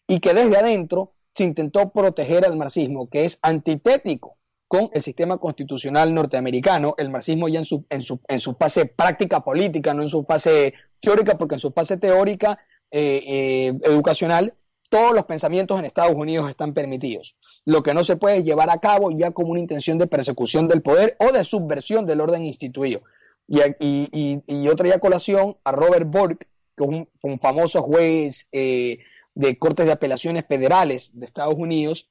[0.06, 4.36] y que desde adentro se intentó proteger al marxismo, que es antitético
[4.68, 8.86] con el sistema constitucional norteamericano, el marxismo ya en su, en su, en su fase
[8.86, 12.58] práctica política, no en su fase teórica, porque en su fase teórica
[12.90, 14.54] eh, eh, educacional
[14.88, 17.36] todos los pensamientos en Estados Unidos están permitidos.
[17.64, 20.82] Lo que no se puede llevar a cabo ya como una intención de persecución del
[20.82, 23.02] poder o de subversión del orden instituido.
[23.48, 28.98] Y, y, y, otra ya colación a Robert Bork, que es un, famoso juez eh,
[29.34, 32.08] de cortes de apelaciones federales de Estados Unidos,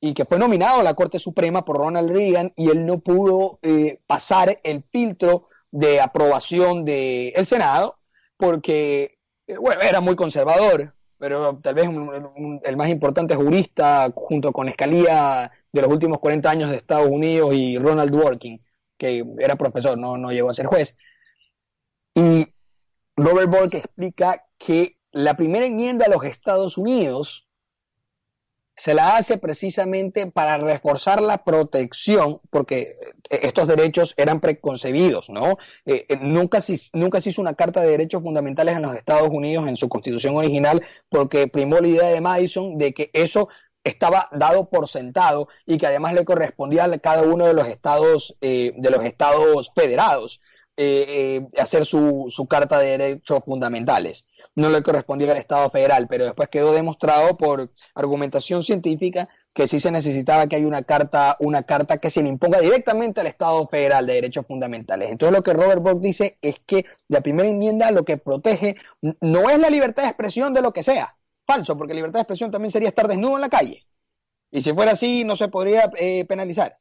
[0.00, 3.58] y que fue nominado a la Corte Suprema por Ronald Reagan y él no pudo
[3.62, 7.98] eh, pasar el filtro de aprobación del Senado
[8.36, 11.88] porque eh, bueno, era muy conservador, pero tal vez
[12.64, 17.54] el más importante jurista junto con Escalía de los últimos 40 años de Estados Unidos
[17.54, 18.60] y Ronald Working
[18.96, 20.96] que era profesor, no, no llegó a ser juez.
[22.14, 22.46] Y
[23.16, 27.45] Robert Bork explica que la primera enmienda a los Estados Unidos
[28.76, 32.92] se la hace precisamente para reforzar la protección, porque
[33.30, 35.56] estos derechos eran preconcebidos, ¿no?
[35.86, 39.28] Eh, eh, nunca, se, nunca se hizo una Carta de Derechos Fundamentales en los Estados
[39.30, 43.48] Unidos en su constitución original, porque primó la idea de Madison de que eso
[43.82, 48.36] estaba dado por sentado y que además le correspondía a cada uno de los estados
[48.40, 50.42] eh, de los estados federados
[50.78, 54.26] eh, eh, hacer su, su, carta de derechos fundamentales.
[54.54, 59.80] No le correspondía al Estado federal, pero después quedó demostrado por argumentación científica que sí
[59.80, 63.66] se necesitaba que haya una carta, una carta que se le imponga directamente al Estado
[63.68, 65.10] federal de derechos fundamentales.
[65.10, 69.48] Entonces lo que Robert Bork dice es que la primera enmienda lo que protege no
[69.48, 71.16] es la libertad de expresión de lo que sea,
[71.46, 73.86] falso, porque libertad de expresión también sería estar desnudo en la calle.
[74.50, 76.78] Y si fuera así, no se podría eh, penalizar.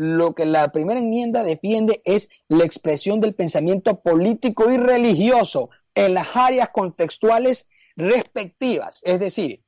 [0.00, 6.14] Lo que la primera enmienda defiende es la expresión del pensamiento político y religioso en
[6.14, 9.00] las áreas contextuales respectivas.
[9.02, 9.64] Es decir,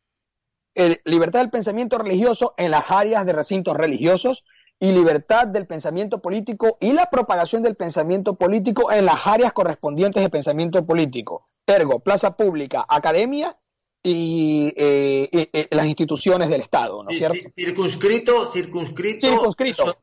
[1.04, 4.44] libertad del pensamiento religioso en las áreas de recintos religiosos
[4.78, 10.22] y libertad del pensamiento político y la propagación del pensamiento político en las áreas correspondientes
[10.22, 11.48] de pensamiento político.
[11.66, 13.58] Ergo, plaza pública, academia
[14.00, 17.50] y eh, eh, las instituciones del Estado, ¿no es cierto?
[17.56, 19.26] Circunscrito, circunscrito.
[19.26, 19.98] Circunscrito.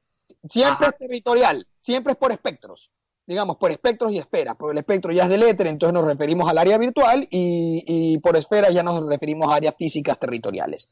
[0.50, 2.92] Siempre es territorial, siempre es por espectros,
[3.26, 6.50] digamos, por espectros y esferas, porque el espectro ya es del éter, entonces nos referimos
[6.50, 10.90] al área virtual y, por esfera ya nos referimos a áreas físicas territoriales.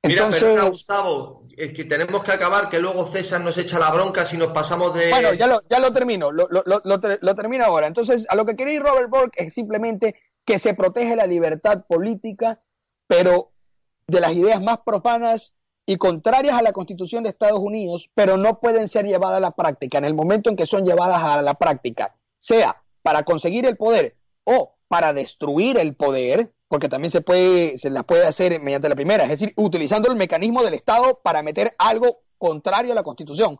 [0.00, 3.90] Entonces, Mira, pero Gustavo, es que tenemos que acabar, que luego César nos echa la
[3.90, 5.10] bronca si nos pasamos de...
[5.10, 7.88] Bueno, ya lo, ya lo termino, lo, lo, lo termino ahora.
[7.88, 10.14] Entonces, a lo que quería ir Robert Bork es simplemente
[10.44, 12.60] que se protege la libertad política,
[13.08, 13.52] pero
[14.06, 15.54] de las ideas más profanas
[15.88, 19.52] y contrarias a la Constitución de Estados Unidos, pero no pueden ser llevadas a la
[19.52, 19.96] práctica.
[19.96, 24.14] En el momento en que son llevadas a la práctica, sea para conseguir el poder
[24.44, 28.96] o para destruir el poder, porque también se puede, se la puede hacer mediante la
[28.96, 33.58] primera, es decir, utilizando el mecanismo del Estado para meter algo contrario a la Constitución,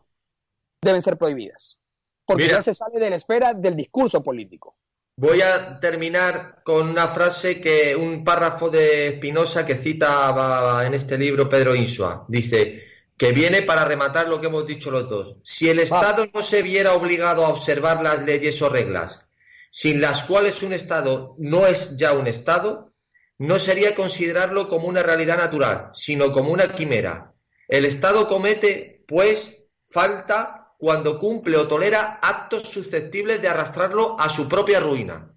[0.83, 1.79] deben ser prohibidas,
[2.25, 4.75] porque ya se sale de la esfera del discurso político.
[5.21, 11.17] Voy a terminar con una frase que un párrafo de Spinoza que cita en este
[11.17, 12.23] libro Pedro Insua.
[12.29, 12.85] Dice,
[13.17, 15.35] que viene para rematar lo que hemos dicho los dos.
[15.43, 19.25] Si el Estado no se viera obligado a observar las leyes o reglas,
[19.69, 22.93] sin las cuales un Estado no es ya un Estado,
[23.39, 27.33] no sería considerarlo como una realidad natural, sino como una quimera.
[27.67, 34.47] El Estado comete, pues, falta cuando cumple o tolera actos susceptibles de arrastrarlo a su
[34.47, 35.35] propia ruina.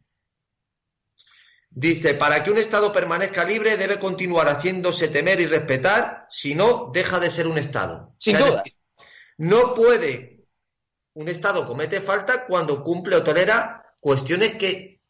[1.68, 6.92] Dice, para que un Estado permanezca libre debe continuar haciéndose temer y respetar, si no,
[6.94, 8.14] deja de ser un Estado.
[8.20, 8.62] Sin duda.
[9.38, 10.44] no puede,
[11.14, 15.02] un Estado comete falta cuando cumple o tolera cuestiones que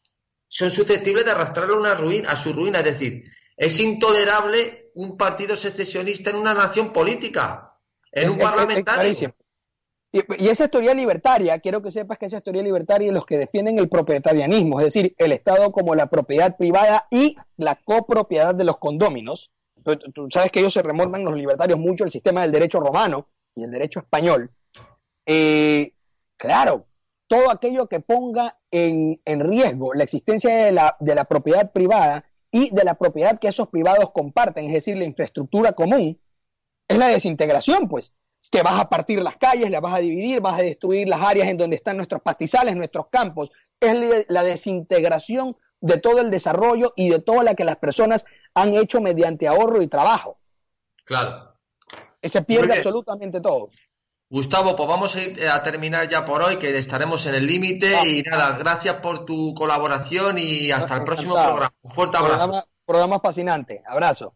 [0.47, 2.79] son susceptibles de arrastrarlo a, una ruina, a su ruina.
[2.79, 3.23] Es decir,
[3.55, 7.77] es intolerable un partido secesionista en una nación política,
[8.11, 9.35] en un parlamentario.
[10.13, 13.79] Y, esa teoría libertaria, quiero que sepas que esa teoría libertaria es los que defienden
[13.79, 18.77] el propietarianismo, es decir, el Estado como la propiedad privada y la copropiedad de los
[18.77, 19.49] condóminos.
[20.13, 23.63] Tú, sabes que ellos se remontan los libertarios mucho al sistema del derecho romano y
[23.63, 24.51] el derecho español.
[25.25, 25.93] Eh,
[26.37, 26.85] claro,
[27.27, 32.69] todo aquello que ponga en, riesgo la existencia de la, de la propiedad privada y
[32.69, 36.19] de la propiedad que esos privados comparten, es decir, la infraestructura común,
[36.87, 38.13] es la desintegración, pues
[38.53, 41.47] que vas a partir las calles, las vas a dividir, vas a destruir las áreas
[41.47, 43.49] en donde están nuestros pastizales, nuestros campos.
[43.79, 48.75] Es la desintegración de todo el desarrollo y de todo lo que las personas han
[48.75, 50.37] hecho mediante ahorro y trabajo.
[51.03, 51.55] Claro.
[52.21, 53.69] Se pierde absolutamente todo.
[54.29, 55.17] Gustavo, pues vamos
[55.51, 58.07] a, terminar ya por hoy, que estaremos en el límite.
[58.07, 61.73] Y nada, gracias por tu colaboración y hasta el próximo programa.
[61.81, 62.37] Un fuerte abrazo.
[62.37, 63.81] Programa, programa fascinante.
[63.87, 64.35] Abrazo.